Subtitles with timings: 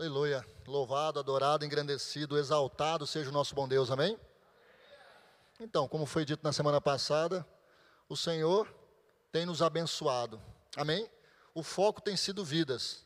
[0.00, 0.42] Aleluia.
[0.66, 4.18] Louvado, adorado, engrandecido, exaltado seja o nosso bom Deus, amém?
[5.60, 7.46] Então, como foi dito na semana passada,
[8.08, 8.66] o Senhor
[9.30, 10.40] tem nos abençoado,
[10.74, 11.06] amém?
[11.54, 13.04] O foco tem sido vidas,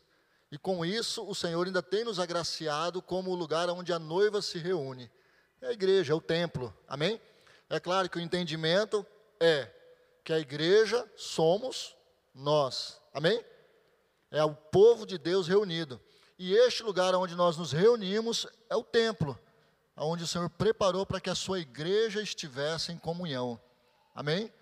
[0.53, 4.41] e com isso o Senhor ainda tem nos agraciado como o lugar onde a noiva
[4.41, 5.11] se reúne.
[5.61, 7.21] É a igreja, é o templo, amém?
[7.69, 9.05] É claro que o entendimento
[9.41, 9.69] é
[10.23, 11.97] que a igreja somos
[12.33, 13.45] nós, amém?
[14.31, 16.01] É o povo de Deus reunido.
[16.39, 19.39] E este lugar onde nós nos reunimos é o templo,
[19.97, 23.61] onde o Senhor preparou para que a sua igreja estivesse em comunhão.
[24.15, 24.53] Amém?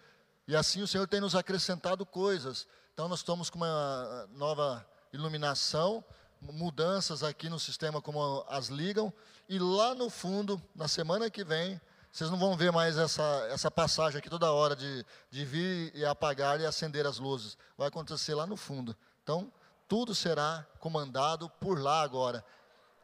[0.46, 2.66] E assim o Senhor tem nos acrescentado coisas.
[2.92, 6.04] Então nós estamos com uma nova iluminação,
[6.40, 9.12] mudanças aqui no sistema como as ligam,
[9.48, 11.80] e lá no fundo, na semana que vem,
[12.12, 16.04] vocês não vão ver mais essa, essa passagem aqui toda hora de, de vir e
[16.04, 17.56] apagar e acender as luzes.
[17.78, 18.94] Vai acontecer lá no fundo.
[19.22, 19.50] Então,
[19.92, 22.42] tudo será comandado por lá agora.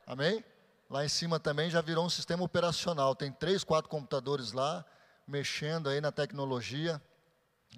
[0.06, 0.42] Amém?
[0.88, 3.14] Lá em cima também já virou um sistema operacional.
[3.14, 4.82] Tem três, quatro computadores lá,
[5.26, 6.98] mexendo aí na tecnologia,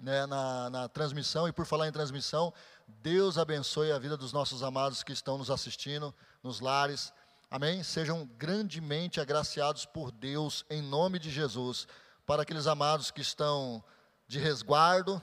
[0.01, 1.45] né, na, na transmissão.
[1.45, 2.53] E por falar em transmissão,
[2.87, 7.11] Deus abençoe a vida dos nossos amados que estão nos assistindo nos lares.
[7.49, 7.83] Amém?
[7.83, 11.85] Sejam grandemente agraciados por Deus, em nome de Jesus.
[12.25, 13.83] Para aqueles amados que estão
[14.25, 15.21] de resguardo,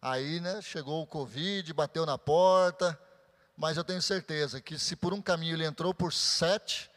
[0.00, 2.98] Aí, né, chegou o Covid, bateu na porta,
[3.56, 6.88] mas eu tenho certeza que se por um caminho ele entrou por sete,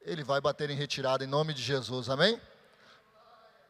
[0.00, 2.40] ele vai bater em retirada em nome de Jesus, amém?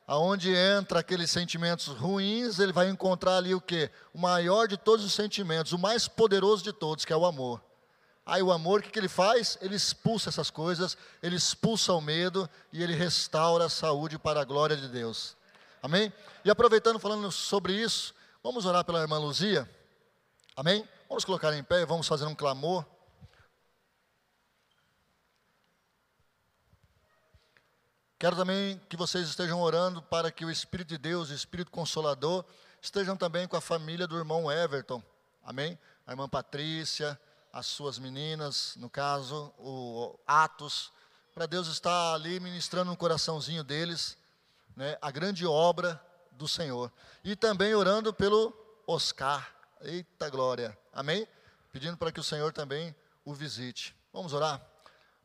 [0.07, 3.91] Aonde entra aqueles sentimentos ruins, ele vai encontrar ali o que?
[4.15, 7.63] O maior de todos os sentimentos, o mais poderoso de todos, que é o amor.
[8.25, 9.59] Aí o amor, o que, que ele faz?
[9.61, 14.45] Ele expulsa essas coisas, ele expulsa o medo e ele restaura a saúde para a
[14.45, 15.37] glória de Deus.
[15.83, 16.11] Amém?
[16.43, 18.15] E aproveitando, falando sobre isso,
[18.45, 19.67] Vamos orar pela irmã Luzia?
[20.55, 20.87] Amém?
[21.09, 22.85] Vamos colocar em pé e vamos fazer um clamor.
[28.19, 32.45] Quero também que vocês estejam orando para que o Espírito de Deus, o Espírito Consolador,
[32.83, 35.03] estejam também com a família do irmão Everton.
[35.43, 35.79] Amém?
[36.07, 37.19] A irmã Patrícia,
[37.51, 40.93] as suas meninas, no caso, o Atos,
[41.33, 44.19] para Deus estar ali ministrando no coraçãozinho deles,
[44.77, 45.99] né, a grande obra
[46.37, 46.93] do Senhor.
[47.23, 48.53] E também orando pelo
[48.87, 49.53] Oscar.
[49.81, 50.77] Eita glória.
[50.93, 51.27] Amém?
[51.73, 53.95] Pedindo para que o Senhor também o visite.
[54.13, 54.61] Vamos orar?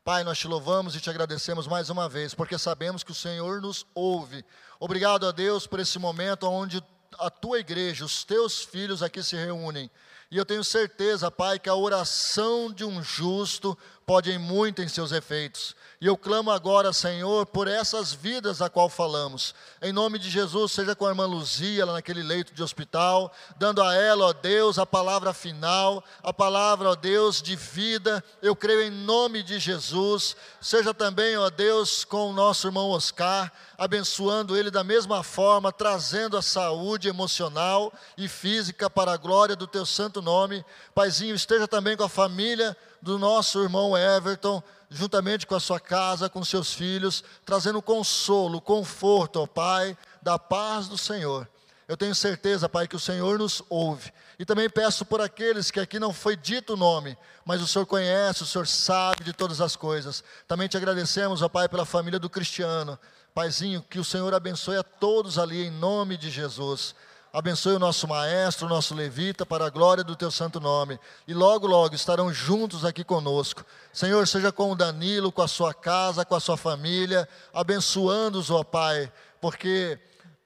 [0.02, 3.60] Pai, nós te louvamos e te agradecemos mais uma vez, porque sabemos que o Senhor
[3.60, 4.44] nos ouve.
[4.78, 6.82] Obrigado a Deus por esse momento onde
[7.18, 9.90] a tua igreja, os teus filhos aqui se reúnem.
[10.30, 14.88] E eu tenho certeza, Pai, que a oração de um justo pode ir muito em
[14.88, 15.74] seus efeitos.
[16.02, 19.54] E eu clamo agora, Senhor, por essas vidas a qual falamos.
[19.82, 23.82] Em nome de Jesus, seja com a irmã Luzia, lá naquele leito de hospital, dando
[23.82, 28.24] a ela, ó Deus, a palavra final, a palavra, ó Deus, de vida.
[28.40, 30.34] Eu creio em nome de Jesus.
[30.58, 36.34] Seja também, ó Deus, com o nosso irmão Oscar, abençoando ele da mesma forma, trazendo
[36.34, 40.64] a saúde emocional e física para a glória do teu santo nome.
[40.94, 46.28] Paizinho, esteja também com a família do nosso irmão Everton juntamente com a sua casa,
[46.28, 51.48] com seus filhos, trazendo consolo, conforto, ó Pai, da paz do Senhor.
[51.86, 54.12] Eu tenho certeza, Pai, que o Senhor nos ouve.
[54.38, 57.84] E também peço por aqueles que aqui não foi dito o nome, mas o Senhor
[57.84, 60.22] conhece, o Senhor sabe de todas as coisas.
[60.46, 62.98] Também te agradecemos, ó Pai, pela família do Cristiano.
[63.34, 66.94] Paizinho, que o Senhor abençoe a todos ali em nome de Jesus.
[67.32, 70.98] Abençoe o nosso maestro, o nosso levita, para a glória do teu santo nome.
[71.28, 73.64] E logo, logo estarão juntos aqui conosco.
[73.92, 78.64] Senhor, seja com o Danilo, com a sua casa, com a sua família, abençoando-os, ó
[78.64, 79.96] Pai, porque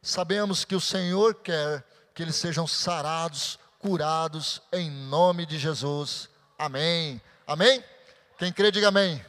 [0.02, 1.82] sabemos que o Senhor quer
[2.14, 6.28] que eles sejam sarados, curados, em nome de Jesus.
[6.58, 7.20] Amém.
[7.46, 7.82] Amém?
[8.38, 9.24] Quem crê, diga amém.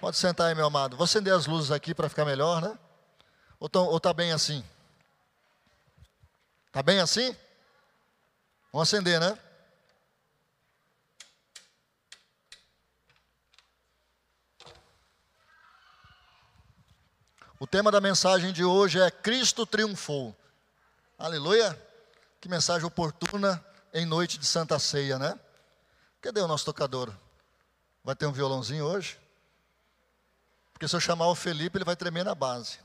[0.00, 0.96] Pode sentar aí, meu amado.
[0.96, 2.76] Vou acender as luzes aqui para ficar melhor, né?
[3.60, 4.64] Ou está bem assim?
[6.68, 7.34] Está bem assim?
[8.70, 9.36] Vamos acender, né?
[17.58, 20.36] O tema da mensagem de hoje é Cristo triunfou.
[21.18, 21.76] Aleluia!
[22.40, 25.40] Que mensagem oportuna em noite de Santa Ceia, né?
[26.20, 27.12] Cadê o nosso tocador?
[28.04, 29.18] Vai ter um violãozinho hoje?
[30.72, 32.78] Porque se eu chamar o Felipe, ele vai tremer na base.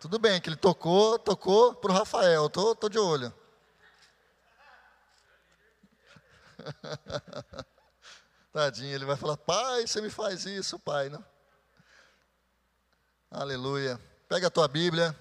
[0.00, 3.34] Tudo bem que ele tocou, tocou para o Rafael, tô, tô de olho.
[8.50, 11.22] Tadinho, ele vai falar, pai, você me faz isso, pai, não?
[13.30, 14.00] Aleluia.
[14.26, 15.14] Pega a tua Bíblia,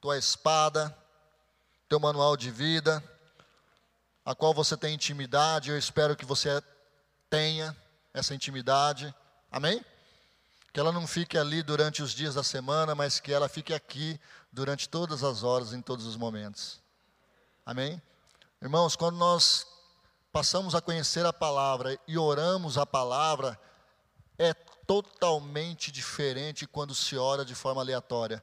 [0.00, 0.96] tua espada,
[1.90, 3.04] teu manual de vida.
[4.24, 6.62] a qual você tem intimidade, eu espero que você
[7.28, 7.76] tenha
[8.14, 9.14] essa intimidade.
[9.50, 9.84] Amém?
[10.72, 14.18] Que ela não fique ali durante os dias da semana, mas que ela fique aqui
[14.50, 16.80] durante todas as horas, em todos os momentos.
[17.64, 18.00] Amém?
[18.60, 19.66] Irmãos, quando nós
[20.32, 23.60] passamos a conhecer a palavra e oramos a palavra,
[24.38, 24.54] é
[24.86, 28.42] totalmente diferente quando se ora de forma aleatória.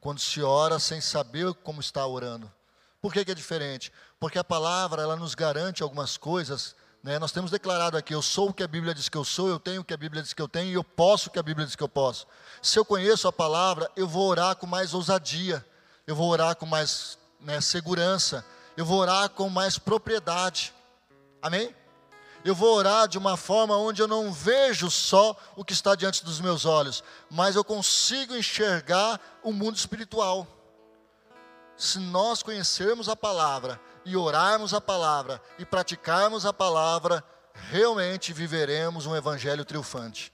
[0.00, 2.52] Quando se ora sem saber como está orando.
[3.00, 3.92] Por que, que é diferente?
[4.20, 6.76] Porque a palavra ela nos garante algumas coisas.
[7.04, 7.18] Né?
[7.18, 9.60] Nós temos declarado aqui: eu sou o que a Bíblia diz que eu sou, eu
[9.60, 11.42] tenho o que a Bíblia diz que eu tenho e eu posso o que a
[11.42, 12.26] Bíblia diz que eu posso.
[12.62, 15.64] Se eu conheço a palavra, eu vou orar com mais ousadia,
[16.06, 18.42] eu vou orar com mais né, segurança,
[18.74, 20.72] eu vou orar com mais propriedade.
[21.42, 21.74] Amém?
[22.42, 26.24] Eu vou orar de uma forma onde eu não vejo só o que está diante
[26.24, 30.46] dos meus olhos, mas eu consigo enxergar o mundo espiritual
[31.76, 37.24] se nós conhecermos a palavra e orarmos a palavra e praticarmos a palavra,
[37.70, 40.32] realmente viveremos um evangelho triunfante.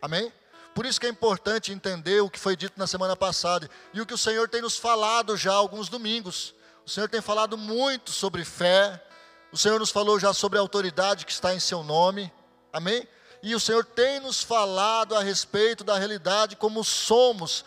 [0.00, 0.32] Amém?
[0.74, 4.06] Por isso que é importante entender o que foi dito na semana passada e o
[4.06, 6.54] que o Senhor tem nos falado já alguns domingos.
[6.84, 9.02] O Senhor tem falado muito sobre fé,
[9.50, 12.30] o Senhor nos falou já sobre a autoridade que está em seu nome.
[12.72, 13.08] Amém?
[13.42, 17.64] E o Senhor tem nos falado a respeito da realidade como somos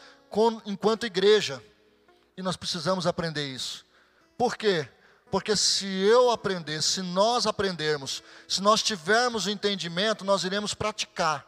[0.65, 1.63] enquanto igreja.
[2.37, 3.85] E nós precisamos aprender isso.
[4.37, 4.87] Por quê?
[5.31, 11.45] Porque se eu aprender, se nós aprendermos, se nós tivermos o entendimento, nós iremos praticar.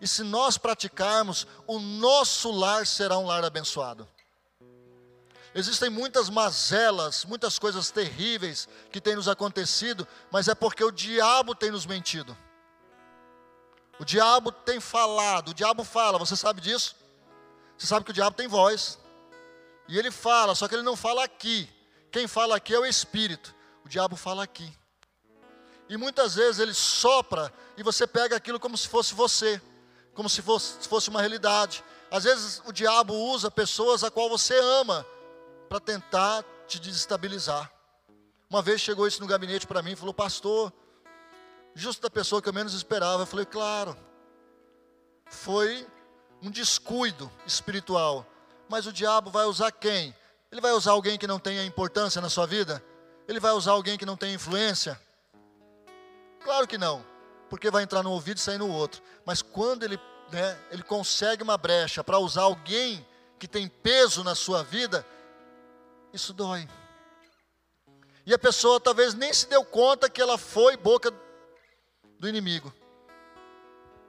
[0.00, 4.08] E se nós praticarmos, o nosso lar será um lar abençoado.
[5.54, 11.54] Existem muitas mazelas, muitas coisas terríveis que têm nos acontecido, mas é porque o diabo
[11.54, 12.36] tem nos mentido.
[13.98, 16.94] O diabo tem falado, o diabo fala, você sabe disso?
[17.78, 18.98] Você sabe que o diabo tem voz.
[19.88, 21.68] E ele fala, só que ele não fala aqui.
[22.10, 23.54] Quem fala aqui é o Espírito.
[23.84, 24.72] O diabo fala aqui.
[25.88, 29.60] E muitas vezes ele sopra e você pega aquilo como se fosse você,
[30.14, 31.84] como se fosse, fosse uma realidade.
[32.10, 35.06] Às vezes o diabo usa pessoas a qual você ama
[35.68, 37.70] para tentar te desestabilizar.
[38.50, 40.72] Uma vez chegou isso no gabinete para mim e falou, pastor,
[41.74, 43.22] justo da pessoa que eu menos esperava.
[43.22, 43.96] Eu falei, claro,
[45.26, 45.86] foi
[46.42, 48.26] um descuido espiritual.
[48.68, 50.14] Mas o diabo vai usar quem?
[50.56, 52.82] Ele vai usar alguém que não tenha importância na sua vida?
[53.28, 54.98] Ele vai usar alguém que não tem influência?
[56.42, 57.04] Claro que não,
[57.50, 59.02] porque vai entrar no ouvido e sair no outro.
[59.26, 60.00] Mas quando ele,
[60.32, 63.06] né, ele consegue uma brecha para usar alguém
[63.38, 65.06] que tem peso na sua vida,
[66.10, 66.66] isso dói.
[68.24, 71.12] E a pessoa talvez nem se deu conta que ela foi boca
[72.18, 72.72] do inimigo.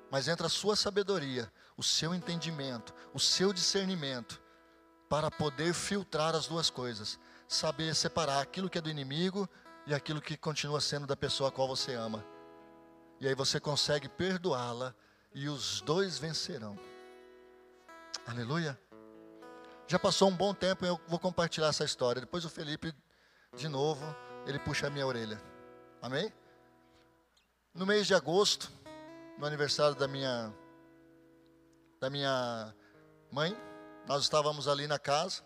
[0.10, 4.47] Mas entra a sua sabedoria, o seu entendimento, o seu discernimento
[5.10, 9.50] para poder filtrar as duas coisas, saber separar aquilo que é do inimigo
[9.86, 12.26] e aquilo que continua sendo da pessoa a qual você ama.
[13.20, 14.94] E aí você consegue perdoá-la
[15.34, 16.78] e os dois vencerão.
[18.26, 18.78] Aleluia.
[19.88, 22.20] Já passou um bom tempo e eu vou compartilhar essa história.
[22.20, 22.94] Depois o Felipe,
[23.56, 24.04] de novo,
[24.46, 25.42] ele puxa a minha orelha.
[26.02, 26.32] Amém?
[27.74, 28.70] No mês de agosto,
[29.38, 30.54] no aniversário da minha
[32.00, 32.76] da minha
[33.32, 33.58] mãe,
[34.08, 35.42] nós estávamos ali na casa.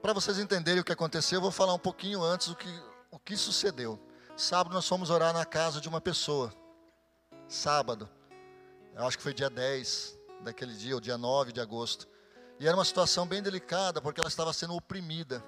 [0.00, 3.18] Para vocês entenderem o que aconteceu, eu vou falar um pouquinho antes o que, o
[3.18, 4.00] que sucedeu.
[4.34, 6.50] Sábado nós fomos orar na casa de uma pessoa.
[7.46, 8.08] Sábado.
[8.94, 12.08] Eu acho que foi dia 10 daquele dia, ou dia 9 de agosto.
[12.58, 15.44] E era uma situação bem delicada, porque ela estava sendo oprimida.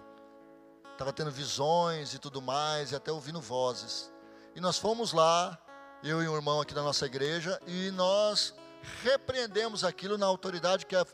[0.93, 4.13] Estava tendo visões e tudo mais, e até ouvindo vozes.
[4.55, 5.59] E nós fomos lá,
[6.03, 8.55] eu e um irmão aqui da nossa igreja, e nós
[9.03, 11.05] repreendemos aquilo na autoridade que é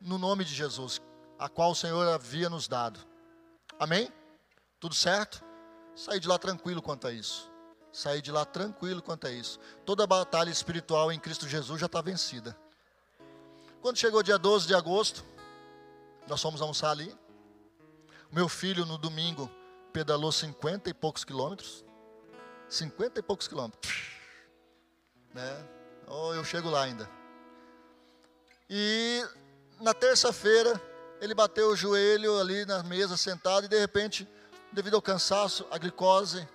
[0.00, 1.00] no nome de Jesus,
[1.38, 3.00] a qual o Senhor havia nos dado.
[3.78, 4.12] Amém?
[4.80, 5.44] Tudo certo?
[5.94, 7.50] Saí de lá tranquilo quanto a isso.
[7.92, 9.60] Saí de lá tranquilo quanto a isso.
[9.84, 12.56] Toda batalha espiritual em Cristo Jesus já está vencida.
[13.80, 15.24] Quando chegou dia 12 de agosto,
[16.26, 17.14] nós fomos almoçar ali.
[18.30, 19.50] O meu filho, no domingo,
[19.92, 21.84] pedalou 50 e poucos quilômetros.
[22.68, 23.92] 50 e poucos quilômetros.
[25.34, 25.68] Né?
[26.06, 27.08] Oh, eu chego lá ainda.
[28.68, 29.24] E
[29.80, 30.80] na terça-feira,
[31.20, 34.28] ele bateu o joelho ali na mesa, sentado, e de repente,
[34.72, 36.48] devido ao cansaço, a glicose,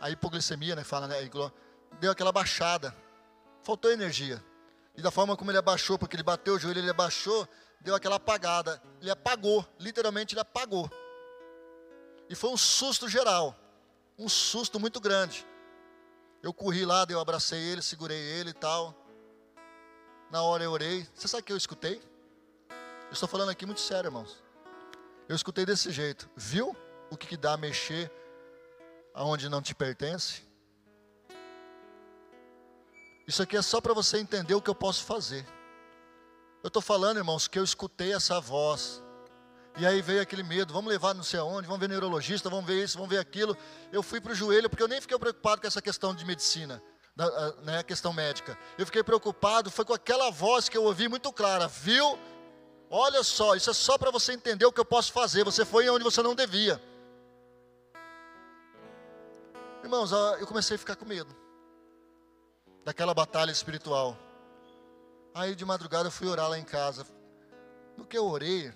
[0.00, 1.16] a hipoglicemia, né, fala, né,
[2.00, 2.94] deu aquela baixada.
[3.62, 4.42] Faltou energia.
[4.96, 7.48] E da forma como ele abaixou, porque ele bateu o joelho, ele abaixou,
[7.80, 8.82] deu aquela apagada.
[9.00, 10.90] Ele apagou, literalmente ele apagou.
[12.28, 13.56] E foi um susto geral,
[14.18, 15.46] um susto muito grande.
[16.42, 18.94] Eu corri lá, eu abracei ele, segurei ele e tal.
[20.30, 21.06] Na hora eu orei.
[21.14, 22.00] Você sabe o que eu escutei?
[23.08, 24.42] Eu estou falando aqui muito sério, irmãos.
[25.28, 26.30] Eu escutei desse jeito.
[26.34, 26.74] Viu
[27.10, 28.10] o que, que dá mexer
[29.12, 30.42] aonde não te pertence?
[33.26, 35.46] Isso aqui é só para você entender o que eu posso fazer.
[36.62, 39.02] Eu estou falando, irmãos, que eu escutei essa voz.
[39.80, 42.84] E aí veio aquele medo, vamos levar não sei aonde, vamos ver neurologista, vamos ver
[42.84, 43.56] isso, vamos ver aquilo.
[43.90, 46.82] Eu fui para o joelho, porque eu nem fiquei preocupado com essa questão de medicina,
[47.16, 48.58] da, né, questão médica.
[48.76, 52.18] Eu fiquei preocupado, foi com aquela voz que eu ouvi muito clara, viu?
[52.90, 55.44] Olha só, isso é só para você entender o que eu posso fazer.
[55.44, 56.78] Você foi onde você não devia.
[59.82, 61.34] Irmãos, eu comecei a ficar com medo
[62.84, 64.14] daquela batalha espiritual.
[65.34, 67.06] Aí de madrugada eu fui orar lá em casa.
[67.96, 68.74] No que eu orei,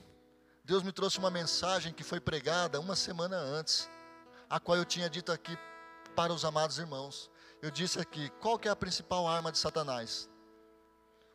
[0.65, 3.89] Deus me trouxe uma mensagem que foi pregada uma semana antes,
[4.49, 5.59] a qual eu tinha dito aqui
[6.17, 7.31] para os amados irmãos.
[7.61, 10.29] Eu disse aqui, qual que é a principal arma de Satanás?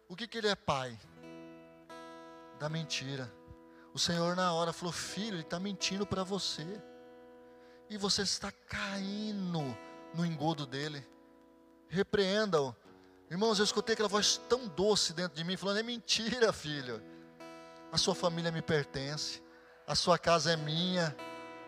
[0.08, 1.00] O que, que ele é pai?
[2.60, 3.32] Da mentira.
[3.94, 6.82] O Senhor na hora falou, filho, ele está mentindo para você.
[7.88, 9.78] E você está caindo
[10.16, 11.08] no engodo dele.
[11.88, 12.76] Repreenda-o.
[13.30, 17.02] Irmãos, eu escutei aquela voz tão doce dentro de mim, falando: é mentira, filho.
[17.92, 19.42] A sua família me pertence,
[19.88, 21.16] a sua casa é minha,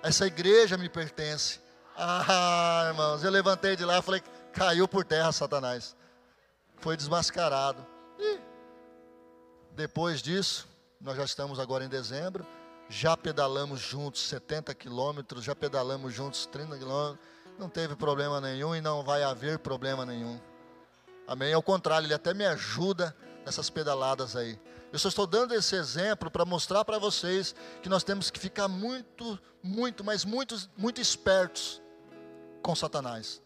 [0.03, 1.59] essa igreja me pertence.
[1.97, 4.21] Ah, irmãos, eu levantei de lá e falei:
[4.53, 5.95] caiu por terra, Satanás.
[6.77, 7.85] Foi desmascarado.
[8.19, 8.39] E
[9.71, 10.67] depois disso,
[10.99, 12.45] nós já estamos agora em dezembro,
[12.89, 18.81] já pedalamos juntos 70 quilômetros, já pedalamos juntos 30 quilômetros não teve problema nenhum e
[18.81, 20.39] não vai haver problema nenhum.
[21.27, 21.53] Amém?
[21.53, 24.59] Ao contrário, ele até me ajuda nessas pedaladas aí.
[24.91, 28.67] Eu só estou dando esse exemplo para mostrar para vocês que nós temos que ficar
[28.67, 31.81] muito, muito, mas muito, muito espertos
[32.61, 33.41] com Satanás.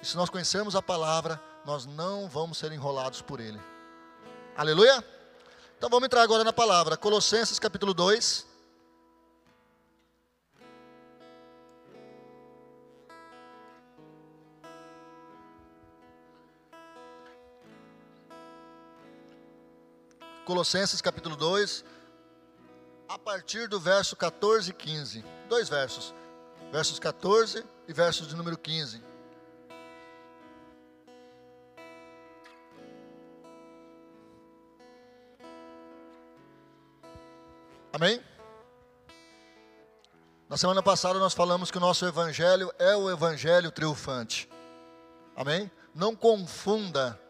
[0.00, 3.60] E se nós conhecermos a palavra, nós não vamos ser enrolados por ele.
[4.56, 5.04] Aleluia?
[5.76, 6.96] Então vamos entrar agora na palavra.
[6.96, 8.47] Colossenses capítulo 2.
[20.48, 21.84] Colossenses capítulo 2,
[23.06, 25.22] a partir do verso 14 e 15.
[25.46, 26.14] Dois versos.
[26.72, 29.02] Versos 14 e versos de número 15.
[37.92, 38.18] Amém?
[40.48, 44.48] Na semana passada nós falamos que o nosso evangelho é o evangelho triunfante.
[45.36, 45.70] Amém?
[45.94, 47.20] Não confunda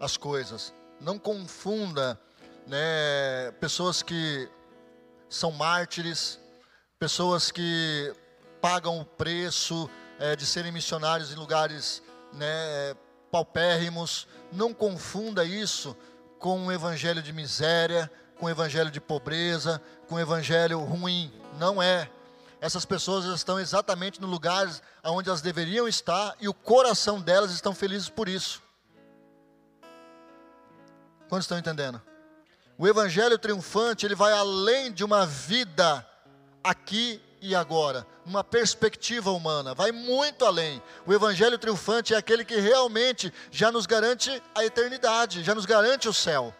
[0.00, 0.74] as coisas.
[1.00, 2.20] Não confunda
[2.68, 4.48] né, pessoas que
[5.28, 6.38] são mártires,
[6.98, 8.14] pessoas que
[8.60, 12.94] pagam o preço é, de serem missionários em lugares né,
[13.30, 14.28] paupérrimos.
[14.52, 15.96] Não confunda isso
[16.38, 21.32] com um evangelho de miséria, com um evangelho de pobreza, com um evangelho ruim.
[21.58, 22.10] Não é.
[22.60, 24.68] Essas pessoas estão exatamente no lugar
[25.04, 28.62] onde elas deveriam estar e o coração delas estão felizes por isso.
[31.28, 32.02] Quantos estão entendendo?
[32.78, 36.06] O evangelho triunfante, ele vai além de uma vida
[36.62, 40.80] aqui e agora, uma perspectiva humana, vai muito além.
[41.04, 46.08] O evangelho triunfante é aquele que realmente já nos garante a eternidade, já nos garante
[46.08, 46.54] o céu.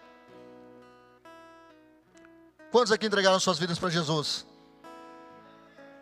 [2.72, 4.44] Quantos aqui entregaram suas vidas para Jesus?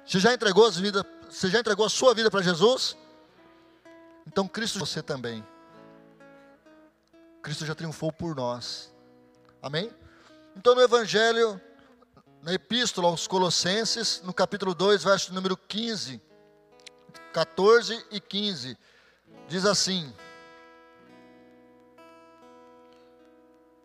[0.07, 2.97] Você já entregou as vidas, você já entregou a sua vida para Jesus?
[4.27, 5.47] Então Cristo você também.
[7.43, 8.93] Cristo já triunfou por nós.
[9.63, 9.91] Amém?
[10.57, 11.61] Então, no Evangelho,
[12.43, 16.19] na Epístola aos Colossenses, no capítulo 2, verso número 15,
[17.31, 18.79] 14 e 15,
[19.49, 20.11] diz assim: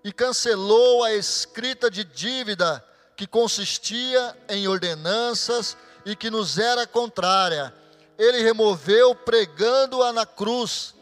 [0.01, 2.81] E cancelou a escrita de dívida
[3.17, 5.75] que consistia em ordenanças
[6.05, 7.73] e que nos era contrária.
[8.17, 10.95] Ele removeu pregando-a na cruz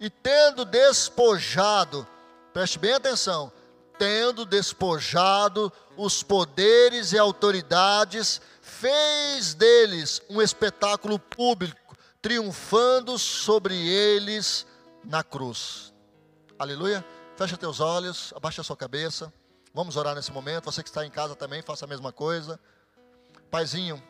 [0.00, 2.04] e tendo despojado,
[2.52, 3.52] preste bem atenção,
[3.98, 14.66] tendo despojado os poderes e autoridades, fez deles um espetáculo público, triunfando sobre eles
[15.04, 15.92] na cruz.
[16.58, 17.04] Aleluia.
[17.36, 19.32] Fecha teus olhos, abaixa a sua cabeça.
[19.72, 20.66] Vamos orar nesse momento.
[20.66, 22.60] Você que está em casa também, faça a mesma coisa.
[23.50, 24.00] Paizinho,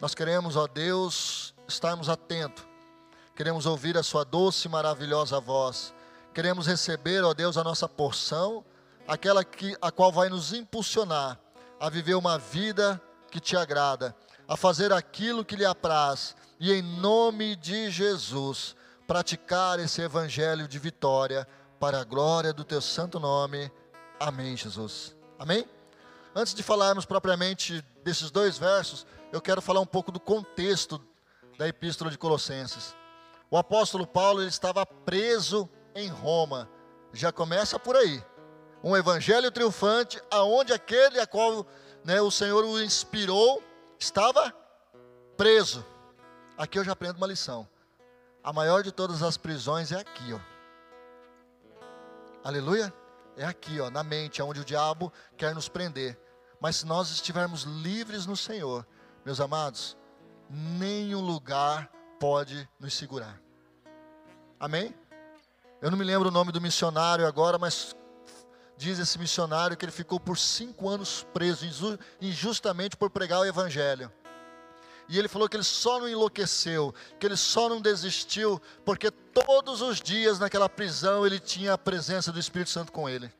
[0.00, 2.64] nós queremos, ó Deus, estarmos atentos.
[3.36, 5.92] Queremos ouvir a sua doce e maravilhosa voz.
[6.32, 8.64] Queremos receber, ó Deus, a nossa porção
[9.06, 11.38] aquela que, a qual vai nos impulsionar
[11.80, 14.14] a viver uma vida que te agrada,
[14.48, 20.78] a fazer aquilo que lhe apraz, e em nome de Jesus, praticar esse evangelho de
[20.78, 21.46] vitória
[21.78, 23.70] para a glória do teu santo nome.
[24.18, 25.14] Amém, Jesus.
[25.38, 25.66] Amém?
[26.34, 31.00] Antes de falarmos propriamente desses dois versos, eu quero falar um pouco do contexto
[31.58, 32.94] da Epístola de Colossenses.
[33.50, 36.68] O apóstolo Paulo ele estava preso em Roma.
[37.12, 38.24] Já começa por aí.
[38.84, 41.66] Um evangelho triunfante, aonde aquele a qual
[42.04, 43.62] né, o Senhor o inspirou
[43.98, 44.54] estava
[45.38, 45.82] preso.
[46.58, 47.66] Aqui eu já aprendo uma lição.
[48.42, 50.40] A maior de todas as prisões é aqui, ó.
[52.46, 52.92] Aleluia?
[53.38, 56.20] É aqui, ó, na mente, onde o diabo quer nos prender.
[56.60, 58.86] Mas se nós estivermos livres no Senhor,
[59.24, 59.96] meus amados,
[60.50, 63.40] nenhum lugar pode nos segurar.
[64.60, 64.94] Amém?
[65.80, 67.96] Eu não me lembro o nome do missionário agora, mas
[68.76, 71.64] diz esse missionário que ele ficou por cinco anos preso,
[72.20, 74.12] injustamente por pregar o Evangelho.
[75.08, 79.82] E ele falou que ele só não enlouqueceu, que ele só não desistiu, porque todos
[79.82, 83.30] os dias naquela prisão ele tinha a presença do Espírito Santo com ele.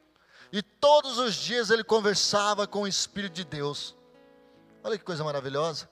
[0.53, 3.97] E todos os dias ele conversava com o Espírito de Deus.
[4.83, 5.89] Olha que coisa maravilhosa.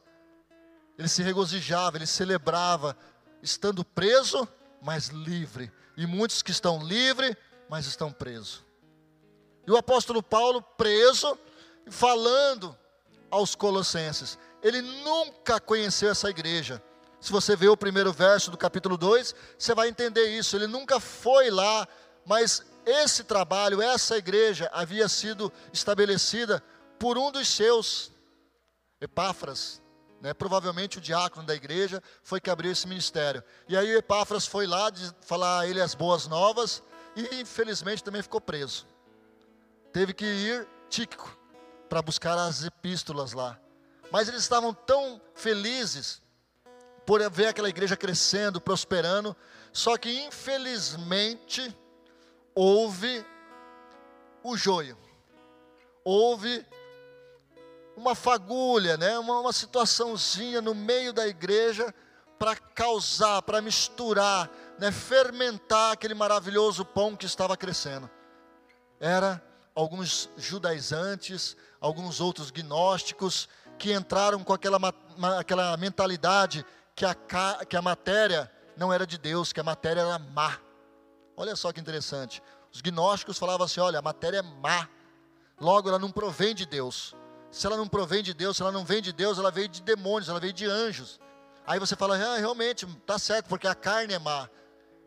[0.98, 2.96] Ele se regozijava, ele celebrava,
[3.42, 4.46] estando preso,
[4.82, 5.72] mas livre.
[5.96, 7.34] E muitos que estão livres,
[7.68, 8.62] mas estão presos.
[9.66, 11.38] E o apóstolo Paulo, preso,
[11.90, 12.76] falando
[13.30, 16.82] aos colossenses, ele nunca conheceu essa igreja.
[17.20, 20.56] Se você ver o primeiro verso do capítulo 2, você vai entender isso.
[20.56, 21.86] Ele nunca foi lá,
[22.26, 26.62] mas esse trabalho, essa igreja havia sido estabelecida
[26.98, 28.10] por um dos seus,
[29.00, 29.82] Epáfras,
[30.20, 33.42] né, provavelmente o diácono da igreja, foi que abriu esse ministério.
[33.68, 36.82] E aí Epáfras foi lá falar a ele as boas novas
[37.16, 38.86] e infelizmente também ficou preso.
[39.92, 41.36] Teve que ir Tíquico
[41.88, 43.58] para buscar as epístolas lá.
[44.10, 46.20] Mas eles estavam tão felizes
[47.06, 49.36] por ver aquela igreja crescendo, prosperando,
[49.72, 51.74] só que infelizmente
[52.54, 53.24] houve
[54.42, 54.96] o joio.
[56.04, 56.64] Houve
[57.96, 59.18] uma fagulha, né?
[59.18, 61.94] uma, uma situaçãozinha no meio da igreja
[62.38, 64.90] para causar, para misturar, né?
[64.90, 68.10] fermentar aquele maravilhoso pão que estava crescendo.
[68.98, 69.42] Era
[69.74, 74.78] alguns judaizantes, alguns outros gnósticos que entraram com aquela,
[75.38, 77.14] aquela mentalidade que a,
[77.68, 80.58] que a matéria não era de Deus, que a matéria era má.
[81.36, 82.42] Olha só que interessante.
[82.72, 84.88] Os gnósticos falavam assim: olha, a matéria é má,
[85.60, 87.14] logo ela não provém de Deus.
[87.50, 89.82] Se ela não provém de Deus, se ela não vem de Deus, ela veio de
[89.82, 91.20] demônios, ela veio de anjos.
[91.66, 94.48] Aí você fala, ah, realmente, está certo, porque a carne é má.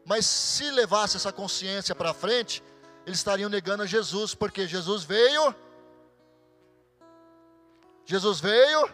[0.06, 2.64] Mas se levasse essa consciência para frente,
[3.06, 5.56] eles estariam negando a Jesus, porque Jesus veio,
[8.06, 8.90] Jesus veio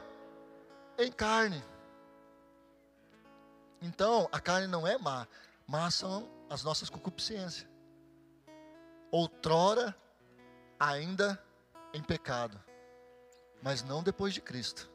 [0.98, 1.64] em carne.
[3.82, 5.28] Então, a carne não é má,
[5.66, 7.68] mas são as nossas concupiscências.
[9.12, 9.96] Outrora,
[10.80, 11.42] ainda
[11.94, 12.60] em pecado
[13.62, 14.90] mas não depois de Cristo.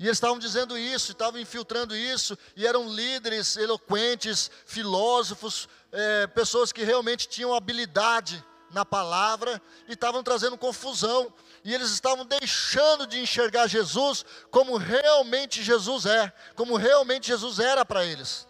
[0.00, 6.72] E eles estavam dizendo isso, estavam infiltrando isso, e eram líderes eloquentes, filósofos, é, pessoas
[6.72, 11.30] que realmente tinham habilidade na palavra, e estavam trazendo confusão,
[11.62, 17.84] e eles estavam deixando de enxergar Jesus como realmente Jesus é, como realmente Jesus era
[17.84, 18.48] para eles.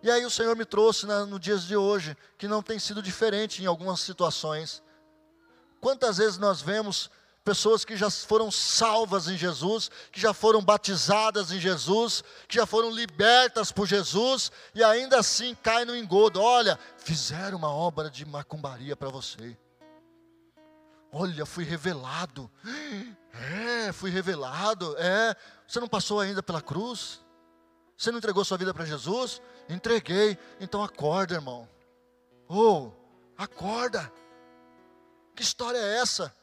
[0.00, 3.02] E aí o Senhor me trouxe na, no dias de hoje, que não tem sido
[3.02, 4.80] diferente em algumas situações.
[5.80, 7.10] Quantas vezes nós vemos
[7.44, 12.66] pessoas que já foram salvas em Jesus, que já foram batizadas em Jesus, que já
[12.66, 16.40] foram libertas por Jesus e ainda assim caem no engodo.
[16.40, 19.56] Olha, fizeram uma obra de macumbaria para você.
[21.12, 22.50] Olha, fui revelado.
[23.32, 24.94] É, fui revelado.
[24.98, 25.34] É,
[25.66, 27.20] você não passou ainda pela cruz?
[27.96, 29.42] Você não entregou sua vida para Jesus?
[29.68, 30.38] Entreguei.
[30.60, 31.68] Então acorda, irmão.
[32.48, 32.90] Oh,
[33.36, 34.12] acorda.
[35.34, 36.34] Que história é essa?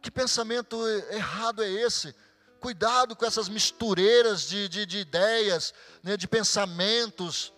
[0.00, 0.76] Que pensamento
[1.10, 2.14] errado é esse?
[2.60, 7.52] Cuidado com essas mistureiras de, de, de ideias, né, de pensamentos.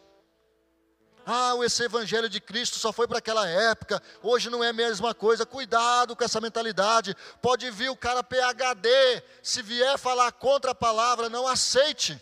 [1.25, 5.15] Ah, esse evangelho de Cristo só foi para aquela época, hoje não é a mesma
[5.15, 5.47] coisa.
[5.47, 7.15] Cuidado com essa mentalidade.
[7.41, 12.21] Pode vir o cara PhD, se vier falar contra a palavra, não aceite.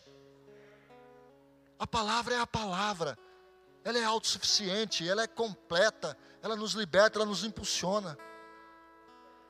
[1.79, 3.17] A palavra é a palavra,
[3.85, 8.19] ela é autossuficiente, ela é completa, ela nos liberta, ela nos impulsiona.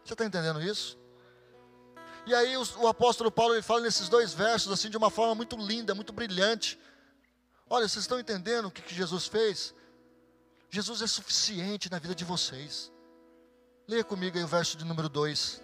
[0.09, 0.99] Você está entendendo isso?
[2.25, 5.35] E aí o, o, apóstolo Paulo ele fala nesses dois versos assim de uma forma
[5.35, 6.79] muito linda, muito brilhante.
[7.69, 9.75] Olha, vocês estão entendendo o que, que Jesus fez?
[10.71, 12.91] Jesus é suficiente na vida de vocês.
[13.87, 15.63] Leia comigo aí o verso de número 2,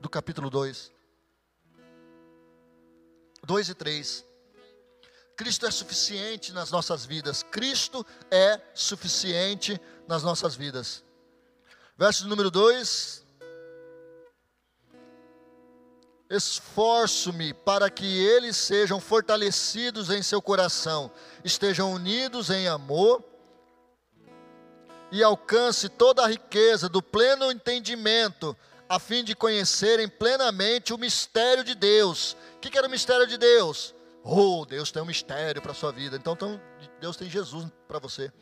[0.00, 0.92] do capítulo 2.
[3.42, 4.24] 2 e 3.
[5.36, 7.42] Cristo é suficiente nas nossas vidas.
[7.42, 11.02] Cristo é suficiente nas nossas vidas.
[11.98, 13.25] Verso número 2.
[16.28, 21.10] Esforço-me para que eles sejam fortalecidos em seu coração,
[21.44, 23.22] estejam unidos em amor
[25.12, 28.56] e alcance toda a riqueza do pleno entendimento,
[28.88, 32.36] a fim de conhecerem plenamente o mistério de Deus.
[32.56, 33.94] O que era o mistério de Deus?
[34.24, 36.16] Oh, Deus tem um mistério para a sua vida.
[36.16, 36.60] Então, então
[37.00, 38.32] Deus tem Jesus para você.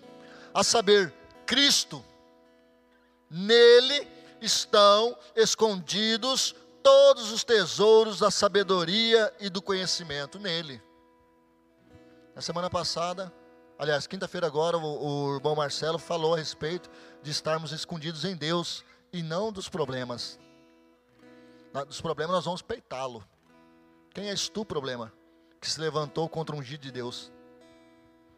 [0.55, 1.12] A saber,
[1.44, 2.03] Cristo.
[3.31, 4.07] Nele
[4.40, 10.38] estão escondidos todos os tesouros da sabedoria e do conhecimento.
[10.38, 10.83] Nele.
[12.35, 13.33] Na semana passada,
[13.79, 14.83] aliás, quinta-feira agora, o,
[15.33, 16.90] o irmão Marcelo falou a respeito
[17.23, 20.38] de estarmos escondidos em Deus e não dos problemas.
[21.88, 23.25] Dos problemas nós vamos peitá-lo.
[24.12, 25.12] Quem és tu, problema,
[25.61, 27.33] que se levantou contra um ungido de Deus?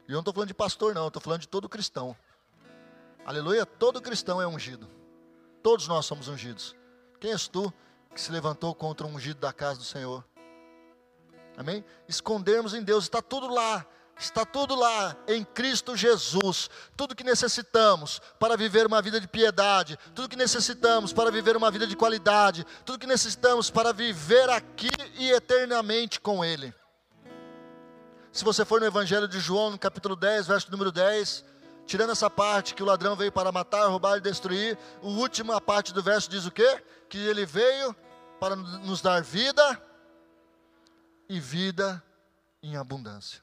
[0.07, 2.17] E eu não estou falando de pastor, não, estou falando de todo cristão.
[3.25, 4.89] Aleluia, todo cristão é ungido.
[5.65, 6.77] Todos nós somos ungidos.
[7.19, 7.73] Quem és tu
[8.17, 10.25] que se levantou contra o ungido da casa do Senhor?
[11.55, 11.85] Amém?
[12.09, 13.87] Escondermos em Deus, está tudo lá.
[14.19, 16.71] Está tudo lá em Cristo Jesus.
[16.97, 21.71] Tudo que necessitamos para viver uma vida de piedade, tudo que necessitamos para viver uma
[21.71, 26.73] vida de qualidade, tudo que necessitamos para viver aqui e eternamente com Ele.
[28.33, 31.45] Se você for no Evangelho de João, no capítulo 10, verso número 10,
[31.87, 35.93] tirando essa parte que o ladrão veio para matar, roubar e destruir, a última parte
[35.93, 36.83] do verso diz o quê?
[37.11, 37.95] Que ele veio
[38.39, 39.83] para nos dar vida
[41.29, 42.03] e vida
[42.63, 43.43] em abundância.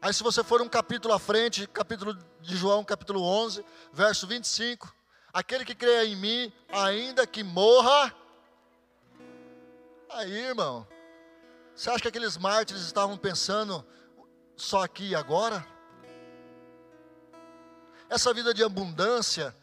[0.00, 4.94] Aí, se você for um capítulo à frente, capítulo de João, capítulo 11, verso 25:
[5.32, 8.14] Aquele que crê em mim, ainda que morra.
[10.10, 10.86] Aí, irmão,
[11.74, 13.84] você acha que aqueles mártires estavam pensando
[14.56, 15.66] só aqui e agora?
[18.08, 19.54] Essa vida de abundância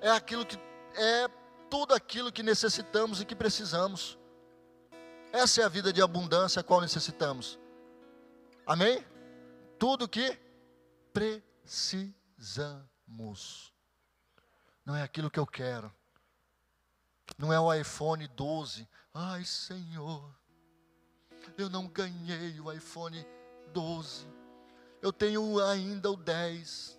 [0.00, 0.56] é aquilo que
[0.94, 1.28] é
[1.70, 4.18] tudo aquilo que necessitamos e que precisamos.
[5.32, 7.58] Essa é a vida de abundância a qual necessitamos.
[8.66, 9.04] Amém?
[9.78, 10.36] tudo que
[11.12, 12.12] precisamos.
[14.84, 15.94] Não é aquilo que eu quero.
[17.38, 18.88] Não é o iPhone 12.
[19.14, 20.34] Ai, Senhor,
[21.56, 23.24] eu não ganhei o iPhone
[23.72, 24.26] 12.
[25.00, 26.98] Eu tenho ainda o 10.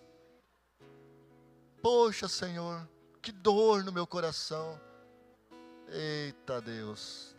[1.82, 2.88] Poxa, Senhor,
[3.20, 4.80] que dor no meu coração.
[5.88, 7.34] Eita Deus.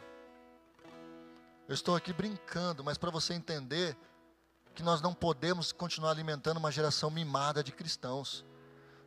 [1.67, 3.95] Eu estou aqui brincando, mas para você entender
[4.75, 8.45] que nós não podemos continuar alimentando uma geração mimada de cristãos.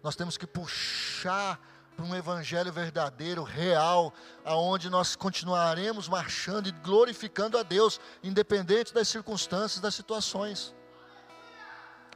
[0.03, 1.61] Nós temos que puxar
[1.97, 4.13] para um evangelho verdadeiro, real,
[4.45, 10.75] aonde nós continuaremos marchando e glorificando a Deus, independente das circunstâncias, das situações.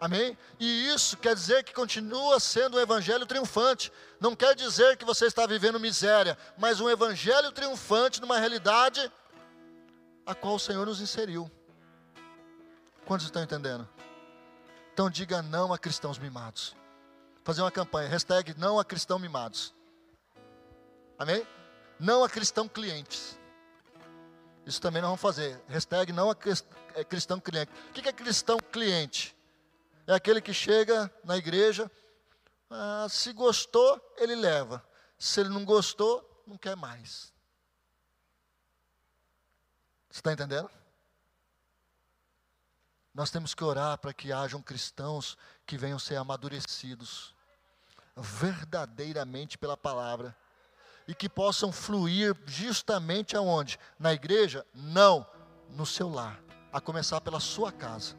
[0.01, 0.39] Amém?
[0.61, 3.93] E isso quer dizer que continua sendo um evangelho triunfante.
[4.21, 9.11] Não quer dizer que você está vivendo miséria, mas um evangelho triunfante numa realidade
[10.25, 11.51] a qual o Senhor nos inseriu.
[13.07, 13.89] Quantos estão entendendo?
[14.93, 16.77] Então diga não a cristãos mimados.
[17.43, 19.75] Fazer uma campanha, hashtag não a cristão mimados.
[21.19, 21.47] Amém?
[21.99, 23.39] Não a cristão clientes.
[24.67, 25.59] Isso também nós vamos fazer.
[25.67, 26.37] Hashtag não a
[26.95, 27.73] é cristão cliente.
[27.89, 29.38] O que é cristão cliente?
[30.09, 31.91] É aquele que chega na igreja,
[32.71, 34.83] ah, se gostou, ele leva.
[35.19, 37.31] Se ele não gostou, não quer mais.
[40.09, 40.71] Você está entendendo?
[43.13, 47.35] Nós temos que orar para que hajam cristãos que venham ser amadurecidos
[48.17, 50.35] verdadeiramente pela palavra
[51.07, 53.79] e que possam fluir justamente aonde?
[53.99, 54.65] Na igreja?
[54.73, 55.27] Não,
[55.69, 56.43] no seu lar,
[56.73, 58.17] a começar pela sua casa.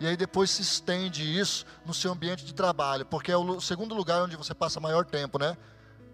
[0.00, 3.94] E aí depois se estende isso no seu ambiente de trabalho, porque é o segundo
[3.94, 5.54] lugar onde você passa maior tempo, né?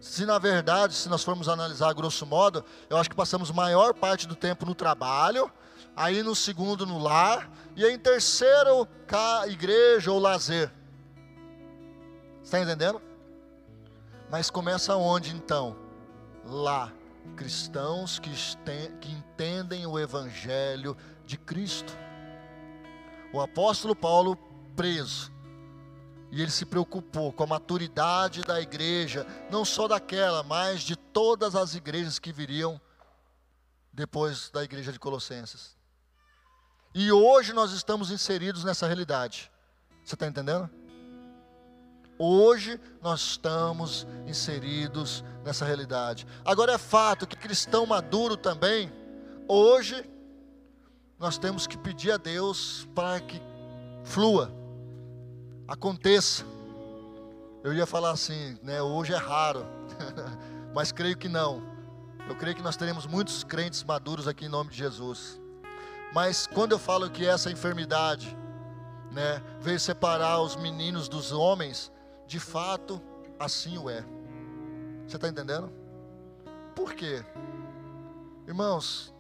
[0.01, 4.27] Se na verdade, se nós formos analisar grosso modo, eu acho que passamos maior parte
[4.27, 5.51] do tempo no trabalho,
[5.95, 10.73] aí no segundo no lar, e aí em terceiro, cá, igreja ou lazer.
[12.43, 13.01] Está entendendo?
[14.29, 15.77] Mas começa onde então?
[16.45, 16.93] Lá,
[17.37, 18.31] cristãos que,
[19.01, 21.97] que entendem o Evangelho de Cristo.
[23.37, 24.35] O apóstolo Paulo
[24.75, 25.31] preso,
[26.33, 31.55] e ele se preocupou com a maturidade da igreja, não só daquela, mas de todas
[31.55, 32.81] as igrejas que viriam
[33.93, 35.77] depois da igreja de Colossenses.
[36.95, 39.53] E hoje nós estamos inseridos nessa realidade.
[40.03, 40.71] Você está entendendo?
[42.19, 46.27] Hoje nós estamos inseridos nessa realidade.
[46.43, 48.91] Agora é fato que cristão maduro também,
[49.47, 50.09] hoje
[51.19, 53.41] nós temos que pedir a Deus para que
[54.05, 54.53] flua,
[55.67, 56.45] aconteça.
[57.65, 58.81] Eu ia falar assim, né?
[58.83, 59.67] Hoje é raro,
[60.75, 61.63] mas creio que não.
[62.29, 65.41] Eu creio que nós teremos muitos crentes maduros aqui em nome de Jesus.
[66.13, 68.37] Mas quando eu falo que essa enfermidade,
[69.11, 71.91] né, veio separar os meninos dos homens,
[72.27, 73.01] de fato,
[73.39, 74.05] assim o é.
[75.07, 75.73] Você está entendendo?
[76.75, 77.25] Por quê?
[78.47, 79.15] Irmãos,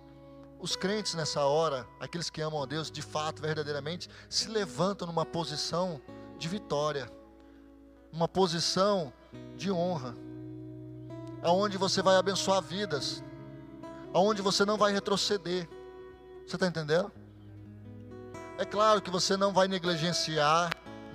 [0.58, 5.24] os crentes nessa hora, aqueles que amam a Deus de fato, verdadeiramente, se levantam numa
[5.24, 6.00] posição
[6.38, 7.10] de vitória,
[8.12, 9.12] uma posição
[9.56, 10.14] de honra,
[11.42, 13.22] aonde você vai abençoar vidas,
[14.12, 15.68] aonde você não vai retroceder.
[16.46, 17.12] Você está entendendo?
[18.58, 20.70] É claro que você não vai negligenciar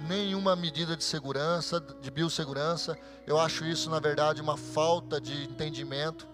[0.07, 2.97] nenhuma medida de segurança, de biossegurança.
[3.25, 6.27] Eu acho isso, na verdade, uma falta de entendimento.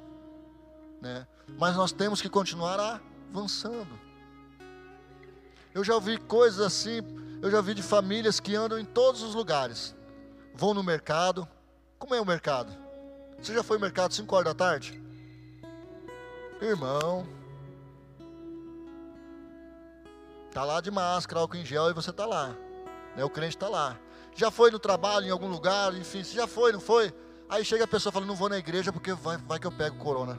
[1.08, 1.26] Né?
[1.58, 3.98] Mas nós temos que continuar avançando.
[5.74, 7.02] Eu já ouvi coisas assim,
[7.42, 9.96] eu já vi de famílias que andam em todos os lugares.
[10.54, 11.48] Vão no mercado.
[11.98, 12.76] Como é o mercado?
[13.42, 15.02] Você já foi no mercado 5 horas da tarde?
[16.62, 17.26] Irmão,
[20.52, 22.56] tá lá de máscara, álcool em gel e você tá lá.
[23.16, 23.24] Né?
[23.24, 23.98] O crente está lá.
[24.36, 27.14] Já foi no trabalho, em algum lugar, enfim, já foi, não foi?
[27.48, 29.72] Aí chega a pessoa e fala, não vou na igreja porque vai, vai que eu
[29.72, 30.38] pego corona.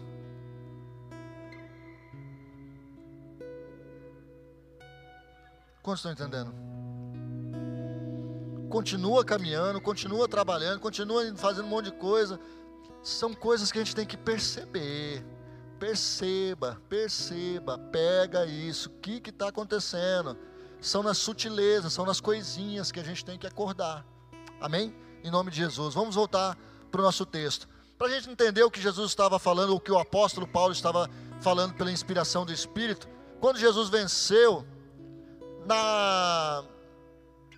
[5.83, 6.53] Quantos estão entendendo?
[8.69, 12.39] Continua caminhando, continua trabalhando, continua fazendo um monte de coisa.
[13.03, 15.25] São coisas que a gente tem que perceber.
[15.79, 18.89] Perceba, perceba, pega isso.
[18.91, 20.37] O que está acontecendo?
[20.81, 24.05] São nas sutilezas, são nas coisinhas que a gente tem que acordar.
[24.61, 24.95] Amém?
[25.25, 25.95] Em nome de Jesus.
[25.95, 26.59] Vamos voltar
[26.91, 27.69] para o nosso texto.
[27.97, 31.09] Para a gente entender o que Jesus estava falando, o que o apóstolo Paulo estava
[31.41, 33.09] falando pela inspiração do Espírito.
[33.41, 34.67] Quando Jesus venceu
[35.69, 36.65] na,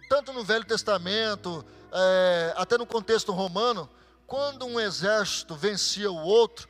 [0.09, 3.88] tanto no Velho Testamento, é, até no contexto romano,
[4.27, 6.68] quando um exército vencia o outro,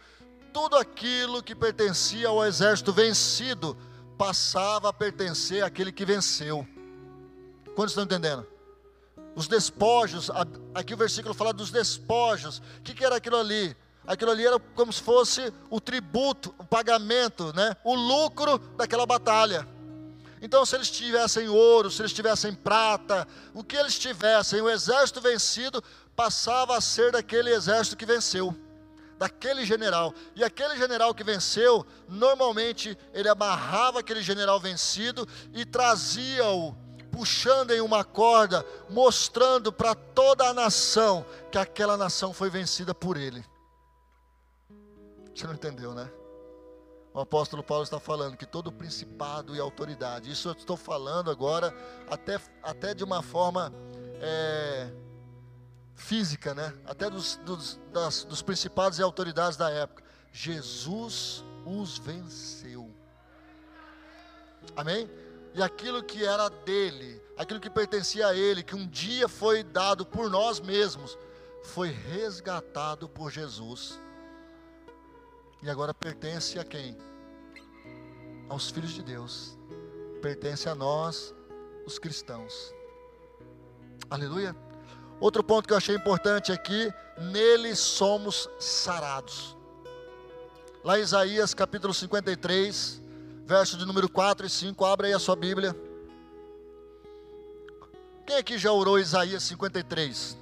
[0.52, 3.76] tudo aquilo que pertencia ao exército vencido
[4.18, 6.66] passava a pertencer àquele que venceu.
[7.74, 8.46] Quantos estão entendendo?
[9.34, 10.30] Os despojos,
[10.74, 12.58] aqui o versículo fala dos despojos.
[12.58, 13.74] O que, que era aquilo ali?
[14.06, 17.74] Aquilo ali era como se fosse o tributo, o pagamento, né?
[17.84, 19.66] o lucro daquela batalha.
[20.42, 25.20] Então, se eles tivessem ouro, se eles tivessem prata, o que eles tivessem, o exército
[25.20, 25.82] vencido
[26.16, 28.54] passava a ser daquele exército que venceu,
[29.18, 30.14] daquele general.
[30.34, 36.74] E aquele general que venceu, normalmente ele amarrava aquele general vencido e trazia-o
[37.10, 43.16] puxando em uma corda, mostrando para toda a nação que aquela nação foi vencida por
[43.16, 43.44] ele.
[45.34, 46.10] Você não entendeu, né?
[47.20, 51.70] O apóstolo Paulo está falando que todo principado e autoridade, isso eu estou falando agora
[52.08, 53.70] até, até de uma forma
[54.22, 54.90] é,
[55.94, 56.72] física, né?
[56.86, 60.02] até dos, dos, das, dos principados e autoridades da época.
[60.32, 62.90] Jesus os venceu.
[64.74, 65.06] Amém?
[65.52, 70.06] E aquilo que era dele, aquilo que pertencia a ele, que um dia foi dado
[70.06, 71.18] por nós mesmos,
[71.64, 74.00] foi resgatado por Jesus
[75.62, 76.96] e agora pertence a quem?
[78.50, 79.56] Aos filhos de Deus.
[80.20, 81.34] Pertence a nós,
[81.86, 82.74] os cristãos.
[84.10, 84.54] Aleluia.
[85.20, 89.56] Outro ponto que eu achei importante aqui, nele somos sarados.
[90.82, 93.00] Lá em Isaías capítulo 53,
[93.46, 95.76] verso de número 4 e 5, abre aí a sua Bíblia.
[98.26, 100.36] Quem aqui já orou Isaías 53?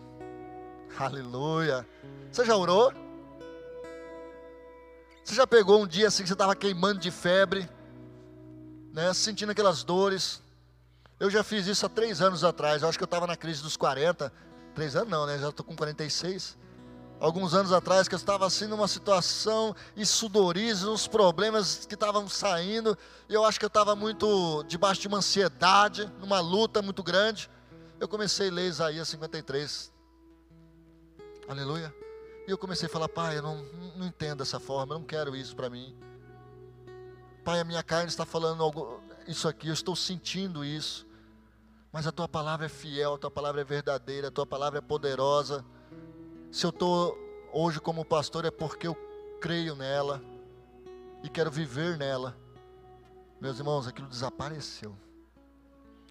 [0.98, 1.86] Aleluia.
[2.30, 2.92] Você já orou?
[5.24, 7.68] Você já pegou um dia assim que você estava queimando de febre,
[8.98, 10.42] né, sentindo aquelas dores?
[11.20, 12.82] Eu já fiz isso há três anos atrás.
[12.82, 14.32] Eu acho que eu estava na crise dos 40.
[14.74, 15.38] Três anos não, né?
[15.38, 16.58] Já estou com 46.
[17.20, 22.28] Alguns anos atrás, que eu estava assim numa situação e sudorizo, uns problemas que estavam
[22.28, 22.98] saindo.
[23.28, 27.48] E eu acho que eu estava muito debaixo de uma ansiedade, numa luta muito grande.
[28.00, 29.92] Eu comecei a ler Isaías 53.
[31.48, 31.94] Aleluia.
[32.48, 33.64] E eu comecei a falar, pai, eu não,
[33.96, 35.96] não entendo dessa forma, eu não quero isso para mim.
[37.48, 41.06] Pai, a minha carne está falando algo, isso aqui, eu estou sentindo isso.
[41.90, 44.82] Mas a tua palavra é fiel, a tua palavra é verdadeira, a tua palavra é
[44.82, 45.64] poderosa.
[46.52, 47.16] Se eu estou
[47.50, 48.94] hoje como pastor é porque eu
[49.40, 50.22] creio nela
[51.24, 52.36] e quero viver nela.
[53.40, 54.94] Meus irmãos, aquilo desapareceu.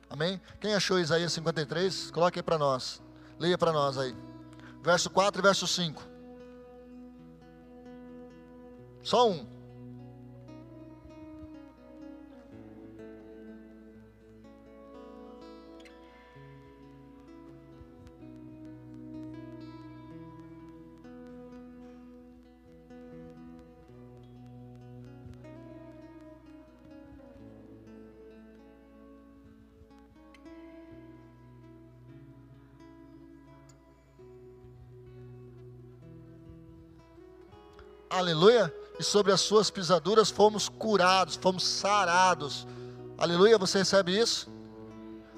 [0.10, 0.42] Amém?
[0.60, 2.10] Quem achou Isaías 53?
[2.10, 3.00] Coloque aí para nós.
[3.38, 4.16] Leia para nós aí.
[4.82, 6.02] Verso 4 e verso 5.
[9.04, 9.57] Só um.
[38.10, 38.74] Aleluia.
[39.00, 42.66] E sobre as suas pisaduras fomos curados, fomos sarados.
[43.18, 43.58] Aleluia.
[43.58, 44.48] Você recebe isso?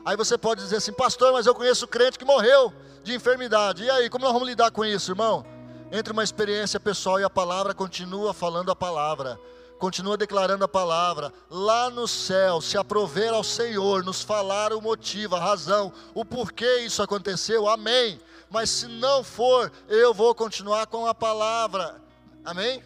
[0.06, 3.84] Aí você pode dizer assim, pastor, mas eu conheço crente que morreu de enfermidade.
[3.84, 5.46] E aí, como nós vamos lidar com isso, irmão?
[5.92, 9.40] Entre uma experiência pessoal e a palavra, continua falando a palavra
[9.80, 15.38] continua declarando a palavra, lá no céu, se aprover ao Senhor, nos falar o motivo,
[15.38, 18.20] a razão, o porquê isso aconteceu, amém.
[18.52, 21.96] Mas se não for, eu vou continuar com a palavra,
[22.44, 22.84] amém?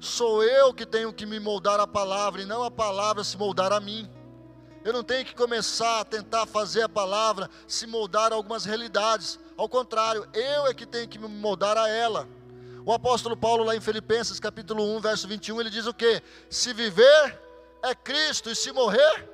[0.00, 3.72] Sou eu que tenho que me moldar a palavra e não a palavra se moldar
[3.72, 4.08] a mim.
[4.84, 9.38] Eu não tenho que começar a tentar fazer a palavra se moldar a algumas realidades.
[9.56, 12.28] Ao contrário, eu é que tenho que me moldar a ela.
[12.84, 16.22] O apóstolo Paulo, lá em Filipenses capítulo 1, verso 21, ele diz o que?
[16.48, 17.40] Se viver
[17.82, 19.28] é Cristo, e se morrer.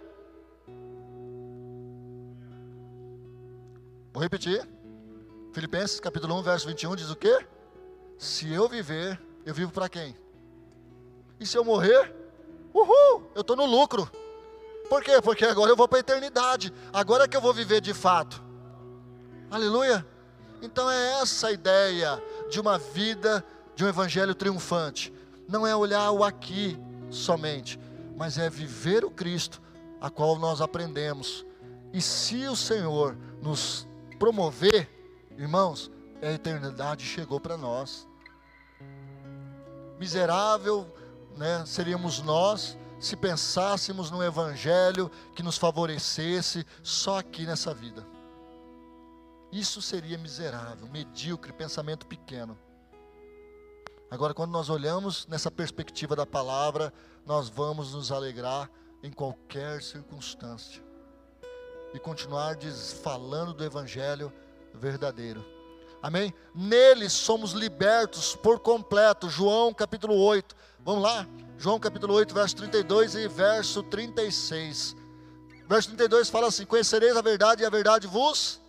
[4.12, 4.66] Vou repetir.
[5.53, 7.46] Filipenses capítulo 1, verso 21 diz o que?
[8.23, 10.17] Se eu viver, eu vivo para quem?
[11.41, 12.15] E se eu morrer?
[12.73, 14.09] Uhul, eu estou no lucro.
[14.89, 15.21] Por quê?
[15.21, 16.73] Porque agora eu vou para a eternidade.
[16.93, 18.41] Agora é que eu vou viver de fato.
[19.51, 20.07] Aleluia.
[20.63, 25.13] Então é essa a ideia de uma vida de um evangelho triunfante.
[25.49, 26.79] Não é olhar o aqui
[27.11, 27.77] somente,
[28.17, 29.61] mas é viver o Cristo
[30.01, 31.45] a qual nós aprendemos.
[31.93, 33.85] E se o Senhor nos
[34.17, 34.89] promover,
[35.37, 35.91] irmãos,
[36.23, 38.12] a eternidade chegou para nós.
[40.03, 40.93] Miserável,
[41.37, 48.05] né, seríamos nós se pensássemos no evangelho que nos favorecesse só aqui nessa vida.
[49.53, 52.59] Isso seria miserável, medíocre, pensamento pequeno.
[54.11, 56.93] Agora, quando nós olhamos nessa perspectiva da palavra,
[57.25, 58.69] nós vamos nos alegrar
[59.05, 60.83] em qualquer circunstância
[61.95, 62.57] e continuar
[63.05, 64.33] falando do Evangelho
[64.75, 65.52] verdadeiro.
[66.03, 66.35] Amém?
[66.55, 69.31] Nele somos libertos por completo.
[69.31, 70.57] João capítulo 8.
[70.85, 71.27] Vamos lá?
[71.57, 74.97] João capítulo 8, verso 32 e verso 36.
[75.69, 78.61] Verso 32 fala assim: Conhecereis a verdade e a verdade vos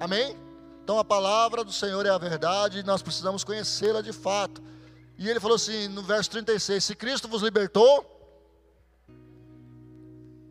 [0.00, 0.36] Amém?
[0.82, 4.62] Então a palavra do Senhor é a verdade e nós precisamos conhecê-la de fato.
[5.16, 8.04] E ele falou assim no verso 36: Se Cristo vos libertou,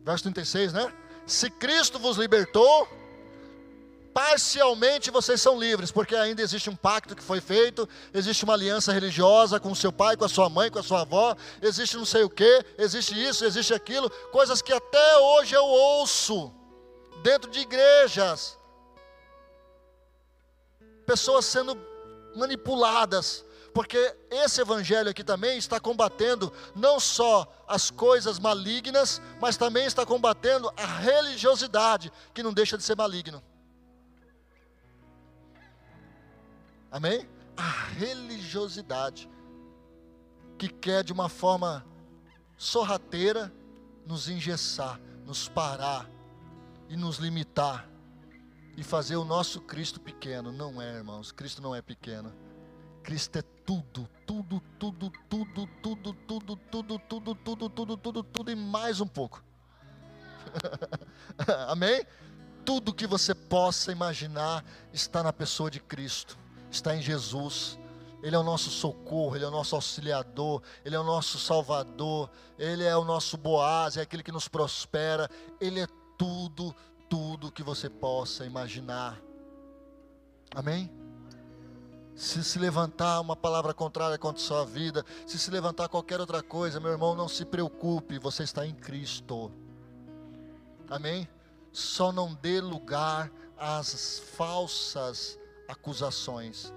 [0.04, 0.92] verso 36, né?
[1.26, 2.88] Se Cristo vos libertou,
[4.18, 8.92] parcialmente vocês são livres, porque ainda existe um pacto que foi feito, existe uma aliança
[8.92, 12.04] religiosa com o seu pai, com a sua mãe, com a sua avó, existe não
[12.04, 16.52] sei o que, existe isso, existe aquilo, coisas que até hoje eu ouço
[17.22, 18.58] dentro de igrejas
[21.06, 21.78] pessoas sendo
[22.34, 29.86] manipuladas, porque esse evangelho aqui também está combatendo não só as coisas malignas, mas também
[29.86, 33.40] está combatendo a religiosidade, que não deixa de ser maligno.
[36.90, 37.28] Amém?
[37.56, 39.28] A religiosidade,
[40.56, 41.84] que quer de uma forma
[42.56, 43.52] sorrateira
[44.06, 46.08] nos engessar, nos parar
[46.88, 47.88] e nos limitar
[48.76, 50.52] e fazer o nosso Cristo pequeno.
[50.52, 51.32] Não é, irmãos.
[51.32, 52.32] Cristo não é pequeno.
[53.02, 58.54] Cristo é tudo, tudo, tudo, tudo, tudo, tudo, tudo, tudo, tudo, tudo, tudo, tudo e
[58.54, 59.42] mais um pouco.
[61.68, 62.06] Amém?
[62.64, 66.38] Tudo que você possa imaginar está na pessoa de Cristo,
[66.70, 67.78] está em Jesus.
[68.22, 72.28] Ele é o nosso socorro, Ele é o nosso auxiliador, Ele é o nosso salvador,
[72.58, 76.74] Ele é o nosso Boaz, é aquele que nos prospera, Ele é tudo,
[77.08, 79.20] tudo que você possa imaginar.
[80.54, 80.90] Amém?
[82.16, 86.42] Se se levantar uma palavra contrária contra a sua vida, se se levantar qualquer outra
[86.42, 89.52] coisa, meu irmão, não se preocupe, você está em Cristo.
[90.90, 91.28] Amém?
[91.72, 95.38] Só não dê lugar às falsas
[95.68, 96.72] acusações.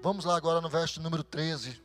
[0.00, 1.84] Vamos lá agora no verso número 13.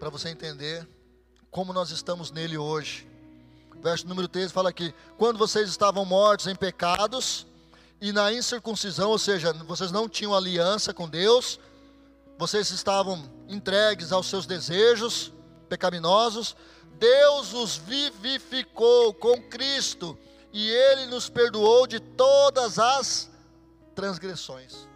[0.00, 0.88] para você entender
[1.50, 3.06] como nós estamos nele hoje.
[3.82, 7.46] Verso número 13 fala aqui: quando vocês estavam mortos em pecados
[8.00, 11.60] e na incircuncisão, ou seja, vocês não tinham aliança com Deus,
[12.38, 15.32] vocês estavam entregues aos seus desejos
[15.68, 16.56] pecaminosos,
[16.98, 20.18] Deus os vivificou com Cristo
[20.52, 23.30] e Ele nos perdoou de todas as
[23.94, 24.88] transgressões.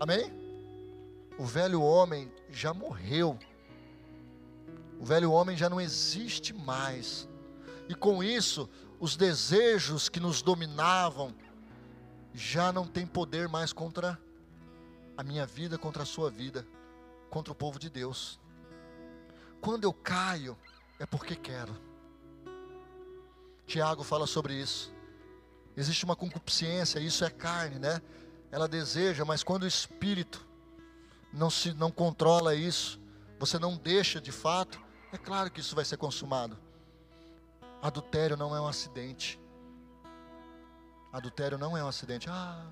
[0.00, 0.32] Amém?
[1.38, 3.38] O velho homem já morreu.
[5.00, 7.28] O velho homem já não existe mais.
[7.88, 8.68] E com isso,
[9.00, 11.34] os desejos que nos dominavam
[12.34, 14.20] já não têm poder mais contra
[15.16, 16.66] a minha vida, contra a sua vida,
[17.30, 18.38] contra o povo de Deus.
[19.60, 20.56] Quando eu caio,
[20.98, 21.76] é porque quero.
[23.66, 24.92] Tiago fala sobre isso.
[25.76, 28.00] Existe uma concupiscência, isso é carne, né?
[28.50, 30.46] Ela deseja, mas quando o espírito
[31.32, 32.98] não se não controla isso,
[33.38, 34.80] você não deixa de fato,
[35.12, 36.58] é claro que isso vai ser consumado.
[37.80, 39.38] Adultério não é um acidente.
[41.12, 42.28] Adultério não é um acidente.
[42.28, 42.66] Ah,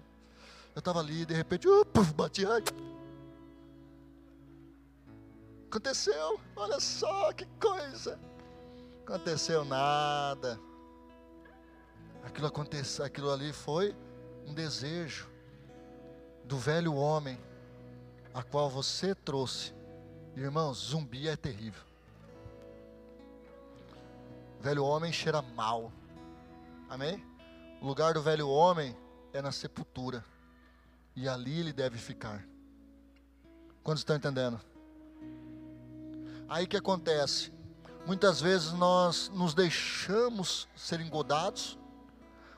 [0.74, 1.84] eu estava ali, de repente, uh,
[2.14, 2.44] bati.
[2.44, 2.62] Ai.
[5.66, 8.18] Aconteceu, olha só que coisa.
[9.04, 10.58] Aconteceu nada.
[12.24, 13.94] Aquilo aconteceu, aquilo ali foi
[14.46, 15.28] um desejo
[16.44, 17.38] do velho homem
[18.32, 19.74] a qual você trouxe.
[20.36, 21.82] Irmãos, zumbi é terrível.
[24.60, 25.92] Velho homem cheira mal.
[26.88, 27.24] Amém?
[27.80, 28.96] O lugar do velho homem
[29.32, 30.24] é na sepultura.
[31.14, 32.46] E ali ele deve ficar.
[33.82, 34.60] Quantos estão entendendo?
[36.48, 37.52] Aí que acontece?
[38.06, 41.76] Muitas vezes nós nos deixamos ser engodados,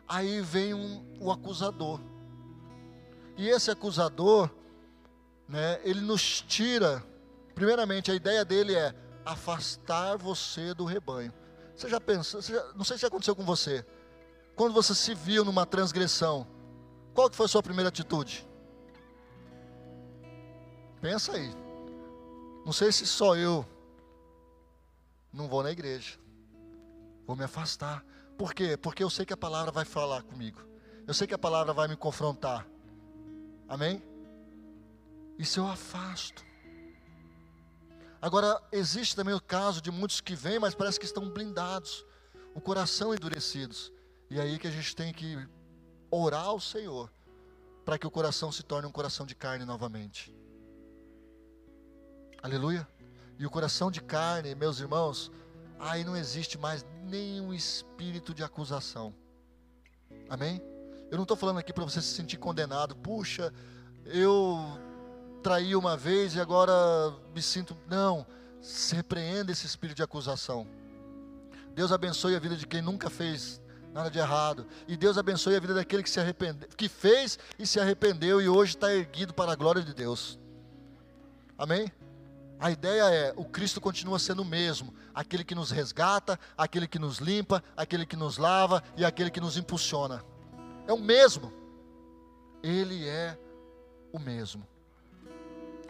[0.06, 2.00] aí vem um, o acusador.
[3.36, 4.50] E esse acusador,
[5.48, 7.02] né, ele nos tira,
[7.54, 11.32] primeiramente a ideia dele é afastar você do rebanho.
[11.74, 13.86] Você já pensou, você já, não sei se aconteceu com você,
[14.54, 16.46] quando você se viu numa transgressão,
[17.14, 18.46] qual que foi a sua primeira atitude?
[21.00, 21.54] Pensa aí.
[22.66, 23.64] Não sei se só eu
[25.32, 26.18] não vou na igreja.
[27.26, 28.04] Vou me afastar.
[28.36, 28.76] Por quê?
[28.76, 30.60] Porque eu sei que a palavra vai falar comigo.
[31.06, 32.66] Eu sei que a palavra vai me confrontar.
[33.68, 34.02] Amém?
[35.38, 36.44] Isso eu afasto.
[38.20, 42.04] Agora, existe também o caso de muitos que vêm, mas parece que estão blindados,
[42.54, 43.92] o coração endurecidos.
[44.28, 45.36] E é aí que a gente tem que
[46.10, 47.12] orar ao Senhor,
[47.84, 50.34] para que o coração se torne um coração de carne novamente.
[52.42, 52.86] Aleluia.
[53.38, 55.30] E o coração de carne, meus irmãos,
[55.78, 59.14] aí não existe mais nenhum espírito de acusação.
[60.28, 60.60] Amém?
[61.10, 62.96] Eu não estou falando aqui para você se sentir condenado.
[62.96, 63.52] Puxa,
[64.04, 64.58] eu
[65.42, 66.72] traí uma vez e agora
[67.34, 67.76] me sinto.
[67.86, 68.26] Não.
[68.60, 70.66] Se repreenda esse espírito de acusação.
[71.74, 73.60] Deus abençoe a vida de quem nunca fez
[73.92, 74.66] nada de errado.
[74.86, 78.48] E Deus abençoe a vida daquele que se arrependeu, que fez e se arrependeu e
[78.48, 80.38] hoje está erguido para a glória de Deus.
[81.56, 81.90] Amém?
[82.60, 86.98] A ideia é: o Cristo continua sendo o mesmo, aquele que nos resgata, aquele que
[86.98, 90.24] nos limpa, aquele que nos lava e aquele que nos impulsiona.
[90.86, 91.52] É o mesmo.
[92.62, 93.38] Ele é
[94.12, 94.66] o mesmo.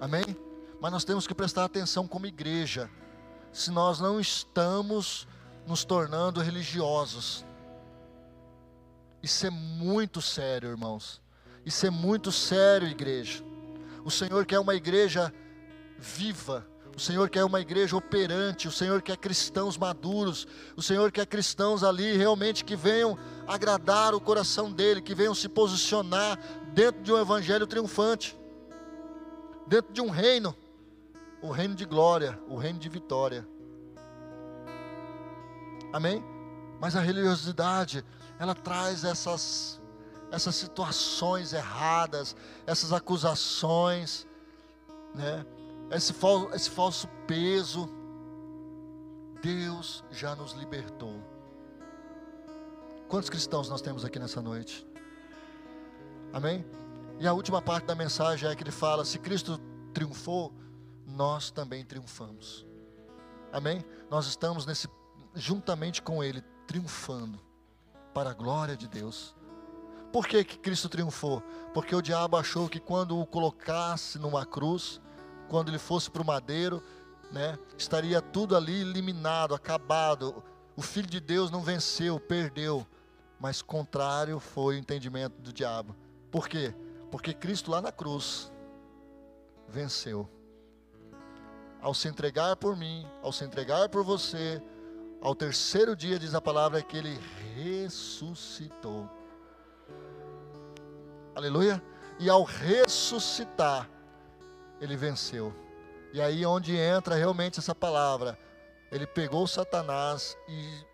[0.00, 0.36] Amém?
[0.80, 2.90] Mas nós temos que prestar atenção como igreja,
[3.52, 5.26] se nós não estamos
[5.66, 7.44] nos tornando religiosos.
[9.22, 11.20] Isso é muito sério, irmãos.
[11.64, 13.42] Isso é muito sério, igreja.
[14.04, 15.32] O Senhor quer uma igreja
[15.98, 16.66] viva.
[16.96, 21.84] O Senhor quer uma igreja operante, o Senhor quer cristãos maduros, o Senhor quer cristãos
[21.84, 26.38] ali realmente que venham agradar o coração dele, que venham se posicionar
[26.72, 28.36] dentro de um evangelho triunfante,
[29.66, 30.56] dentro de um reino,
[31.40, 33.46] o reino de glória, o reino de vitória.
[35.92, 36.24] Amém?
[36.80, 38.04] Mas a religiosidade,
[38.38, 39.80] ela traz essas
[40.30, 42.36] essas situações erradas,
[42.66, 44.26] essas acusações,
[45.14, 45.46] né?
[45.90, 47.88] Esse, fal, esse falso peso,
[49.42, 51.22] Deus já nos libertou.
[53.08, 54.86] Quantos cristãos nós temos aqui nessa noite?
[56.32, 56.64] Amém?
[57.18, 59.58] E a última parte da mensagem é que ele fala: se Cristo
[59.94, 60.52] triunfou,
[61.06, 62.66] nós também triunfamos.
[63.52, 63.84] Amém?
[64.10, 64.88] Nós estamos nesse
[65.34, 67.40] juntamente com ele triunfando
[68.12, 69.34] para a glória de Deus.
[70.12, 71.42] Por que, que Cristo triunfou?
[71.72, 75.00] Porque o diabo achou que quando o colocasse numa cruz,
[75.48, 76.82] quando ele fosse para o madeiro,
[77.30, 80.42] né, estaria tudo ali eliminado, acabado.
[80.76, 82.86] O Filho de Deus não venceu, perdeu,
[83.40, 85.94] mas contrário foi o entendimento do diabo.
[86.30, 86.74] Por quê?
[87.10, 88.52] Porque Cristo lá na cruz
[89.68, 90.28] venceu.
[91.80, 94.60] Ao se entregar por mim, ao se entregar por você,
[95.20, 97.18] ao terceiro dia, diz a palavra, que ele
[97.54, 99.08] ressuscitou.
[101.34, 101.82] Aleluia.
[102.18, 103.88] E ao ressuscitar,
[104.80, 105.54] ele venceu.
[106.12, 108.38] E aí onde entra realmente essa palavra,
[108.90, 110.88] ele pegou Satanás e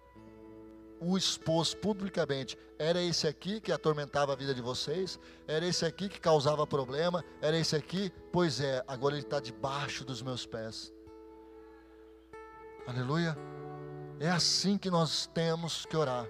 [1.01, 2.57] o expôs publicamente.
[2.78, 5.18] Era esse aqui que atormentava a vida de vocês?
[5.47, 7.24] Era esse aqui que causava problema?
[7.41, 8.12] Era esse aqui?
[8.32, 10.93] Pois é, agora ele está debaixo dos meus pés.
[12.87, 13.37] Aleluia.
[14.18, 16.26] É assim que nós temos que orar.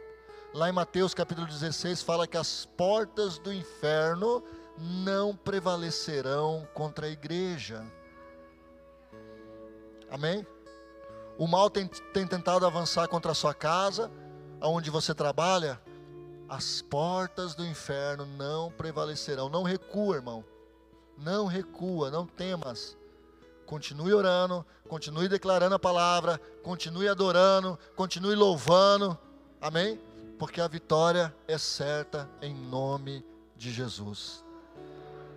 [0.53, 4.43] Lá em Mateus capítulo 16 fala que as portas do inferno
[4.79, 7.85] não prevalecerão contra a igreja.
[10.11, 10.47] Amém?
[11.37, 14.11] O mal tem, tem tentado avançar contra a sua casa,
[14.61, 15.81] aonde você trabalha,
[16.49, 19.49] as portas do inferno não prevalecerão.
[19.49, 20.45] Não recua, irmão.
[21.17, 22.97] Não recua, não temas.
[23.67, 29.19] Continue orando, continue declarando a palavra, continue adorando, continue louvando.
[29.61, 29.99] Amém?
[30.39, 33.25] Porque a vitória é certa em nome
[33.57, 34.44] de Jesus.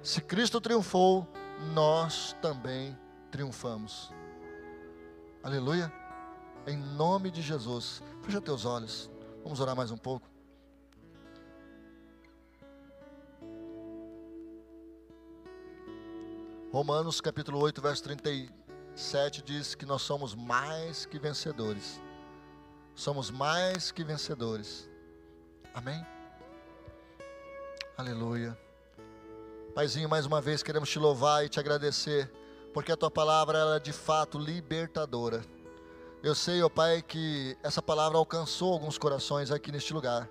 [0.07, 1.27] Se Cristo triunfou,
[1.73, 2.97] nós também
[3.29, 4.09] triunfamos.
[5.43, 5.91] Aleluia.
[6.65, 8.01] Em nome de Jesus.
[8.21, 9.11] Fecha teus olhos.
[9.43, 10.25] Vamos orar mais um pouco.
[16.71, 22.01] Romanos capítulo 8, verso 37 diz que nós somos mais que vencedores.
[22.95, 24.89] Somos mais que vencedores.
[25.73, 26.01] Amém?
[27.97, 28.57] Aleluia.
[29.77, 32.27] Paizinho, mais uma vez queremos te louvar e te agradecer,
[32.73, 35.43] porque a tua palavra ela é de fato libertadora.
[36.23, 40.27] Eu sei, ó Pai, que essa palavra alcançou alguns corações aqui neste lugar.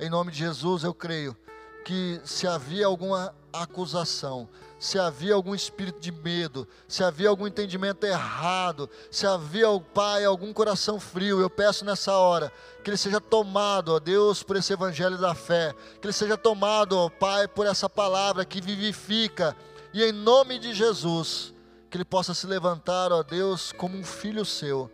[0.00, 1.36] Em nome de Jesus, eu creio
[1.84, 8.04] que se havia alguma acusação, se havia algum espírito de medo, se havia algum entendimento
[8.04, 12.52] errado, se havia, ó Pai, algum coração frio, eu peço nessa hora
[12.84, 16.98] que ele seja tomado, ó Deus, por esse evangelho da fé, que ele seja tomado,
[16.98, 19.56] ó Pai, por essa palavra que vivifica,
[19.94, 21.54] e em nome de Jesus,
[21.88, 24.90] que ele possa se levantar, ó Deus, como um filho seu.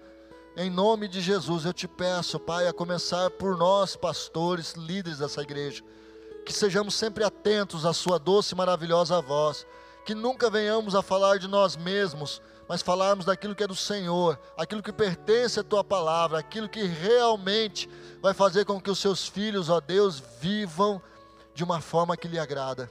[0.57, 5.43] Em nome de Jesus, eu te peço, Pai, a começar por nós, pastores, líderes dessa
[5.43, 5.83] igreja
[6.45, 9.67] que sejamos sempre atentos à Sua doce e maravilhosa voz,
[10.05, 14.39] que nunca venhamos a falar de nós mesmos, mas falarmos daquilo que é do Senhor,
[14.57, 17.89] aquilo que pertence à Tua palavra, aquilo que realmente
[18.21, 21.01] vai fazer com que os Seus filhos, ó Deus, vivam
[21.55, 22.91] de uma forma que lhe agrada.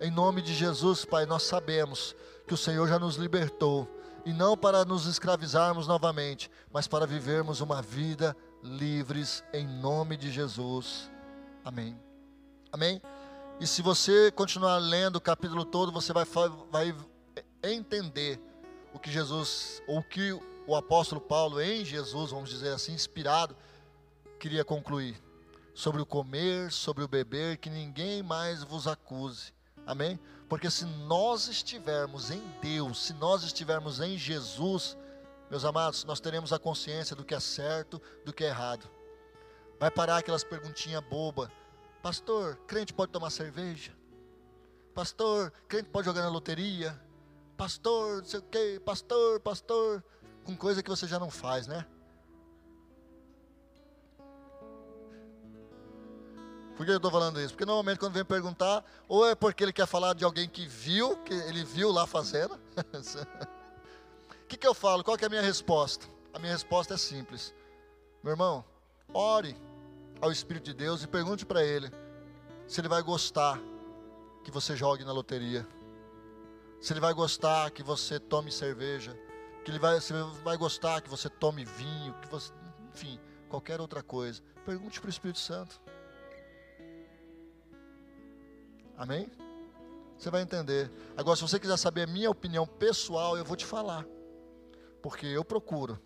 [0.00, 2.14] Em nome de Jesus, Pai, nós sabemos
[2.46, 3.88] que o Senhor já nos libertou,
[4.24, 10.30] e não para nos escravizarmos novamente, mas para vivermos uma vida livres, em nome de
[10.30, 11.10] Jesus.
[11.64, 12.05] Amém.
[12.76, 13.00] Amém?
[13.58, 16.26] E se você continuar lendo o capítulo todo, você vai,
[16.70, 16.94] vai
[17.62, 18.38] entender
[18.92, 23.56] o que Jesus, ou o que o apóstolo Paulo, em Jesus, vamos dizer assim, inspirado,
[24.38, 25.16] queria concluir.
[25.72, 29.54] Sobre o comer, sobre o beber, que ninguém mais vos acuse.
[29.86, 30.20] Amém?
[30.46, 34.98] Porque se nós estivermos em Deus, se nós estivermos em Jesus,
[35.50, 38.86] meus amados, nós teremos a consciência do que é certo, do que é errado.
[39.80, 41.48] Vai parar aquelas perguntinhas bobas
[42.06, 43.92] Pastor, crente pode tomar cerveja?
[44.94, 46.96] Pastor, crente pode jogar na loteria?
[47.56, 50.04] Pastor, não sei o quê, pastor, pastor,
[50.44, 51.84] com coisa que você já não faz, né?
[56.76, 57.54] Por que eu estou falando isso?
[57.54, 61.16] Porque normalmente quando vem perguntar, ou é porque ele quer falar de alguém que viu,
[61.24, 62.54] que ele viu lá fazendo.
[62.54, 65.02] O que, que eu falo?
[65.02, 66.06] Qual é a minha resposta?
[66.32, 67.52] A minha resposta é simples.
[68.22, 68.64] Meu irmão,
[69.12, 69.56] ore
[70.20, 71.90] ao Espírito de Deus e pergunte para Ele
[72.66, 73.60] se Ele vai gostar
[74.42, 75.66] que você jogue na loteria,
[76.80, 79.16] se Ele vai gostar que você tome cerveja,
[79.64, 82.52] que Ele vai, se ele vai gostar que você tome vinho, que você,
[82.94, 84.42] enfim, qualquer outra coisa.
[84.64, 85.80] Pergunte para o Espírito Santo.
[88.96, 89.30] Amém?
[90.16, 90.90] Você vai entender.
[91.16, 94.06] Agora, se você quiser saber a minha opinião pessoal, eu vou te falar.
[95.02, 96.00] Porque eu procuro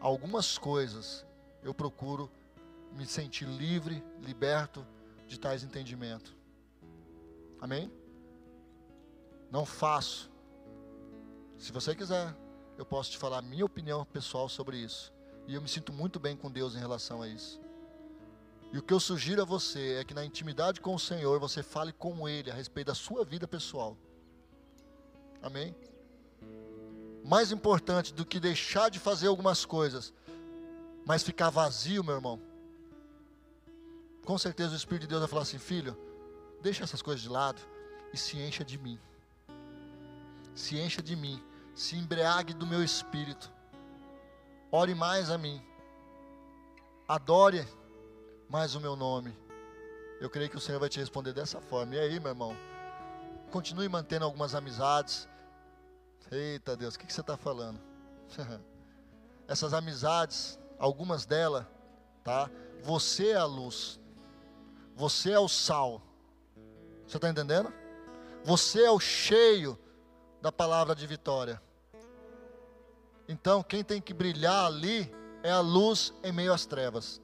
[0.00, 1.26] algumas coisas,
[1.62, 2.30] eu procuro
[2.96, 4.86] me sentir livre, liberto
[5.26, 6.34] de tais entendimentos.
[7.60, 7.90] Amém?
[9.50, 10.30] Não faço.
[11.58, 12.34] Se você quiser,
[12.78, 15.12] eu posso te falar a minha opinião pessoal sobre isso.
[15.46, 17.60] E eu me sinto muito bem com Deus em relação a isso.
[18.72, 21.62] E o que eu sugiro a você é que na intimidade com o Senhor você
[21.62, 23.96] fale com Ele a respeito da sua vida pessoal.
[25.40, 25.74] Amém?
[27.24, 30.12] Mais importante do que deixar de fazer algumas coisas,
[31.04, 32.40] mas ficar vazio, meu irmão,
[34.26, 35.96] com certeza o Espírito de Deus vai falar assim: filho,
[36.60, 37.62] deixa essas coisas de lado
[38.12, 38.98] e se encha de mim.
[40.54, 41.42] Se encha de mim,
[41.74, 43.50] se embriague do meu espírito.
[44.72, 45.62] Ore mais a mim.
[47.06, 47.66] Adore
[48.48, 49.36] mais o meu nome.
[50.20, 51.94] Eu creio que o Senhor vai te responder dessa forma.
[51.94, 52.56] E aí, meu irmão?
[53.52, 55.28] Continue mantendo algumas amizades.
[56.32, 57.78] Eita Deus, o que, que você está falando?
[59.46, 61.64] Essas amizades, algumas delas,
[62.24, 62.50] tá?
[62.82, 64.00] Você é a luz.
[64.96, 66.00] Você é o sal.
[67.06, 67.72] Você está entendendo?
[68.42, 69.78] Você é o cheio
[70.40, 71.60] da palavra de vitória.
[73.28, 77.20] Então, quem tem que brilhar ali é a luz em meio às trevas.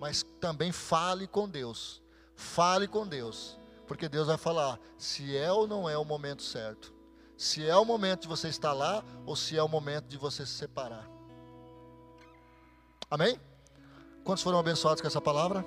[0.00, 2.00] Mas também fale com Deus.
[2.34, 3.58] Fale com Deus.
[3.86, 6.94] Porque Deus vai falar se é ou não é o momento certo.
[7.36, 10.46] Se é o momento de você estar lá ou se é o momento de você
[10.46, 11.08] se separar.
[13.10, 13.38] Amém?
[14.24, 15.66] Quantos foram abençoados com essa palavra?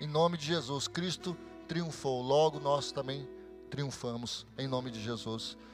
[0.00, 1.36] Em nome de Jesus, Cristo
[1.66, 3.28] triunfou, logo nós também
[3.68, 5.56] triunfamos, em nome de Jesus.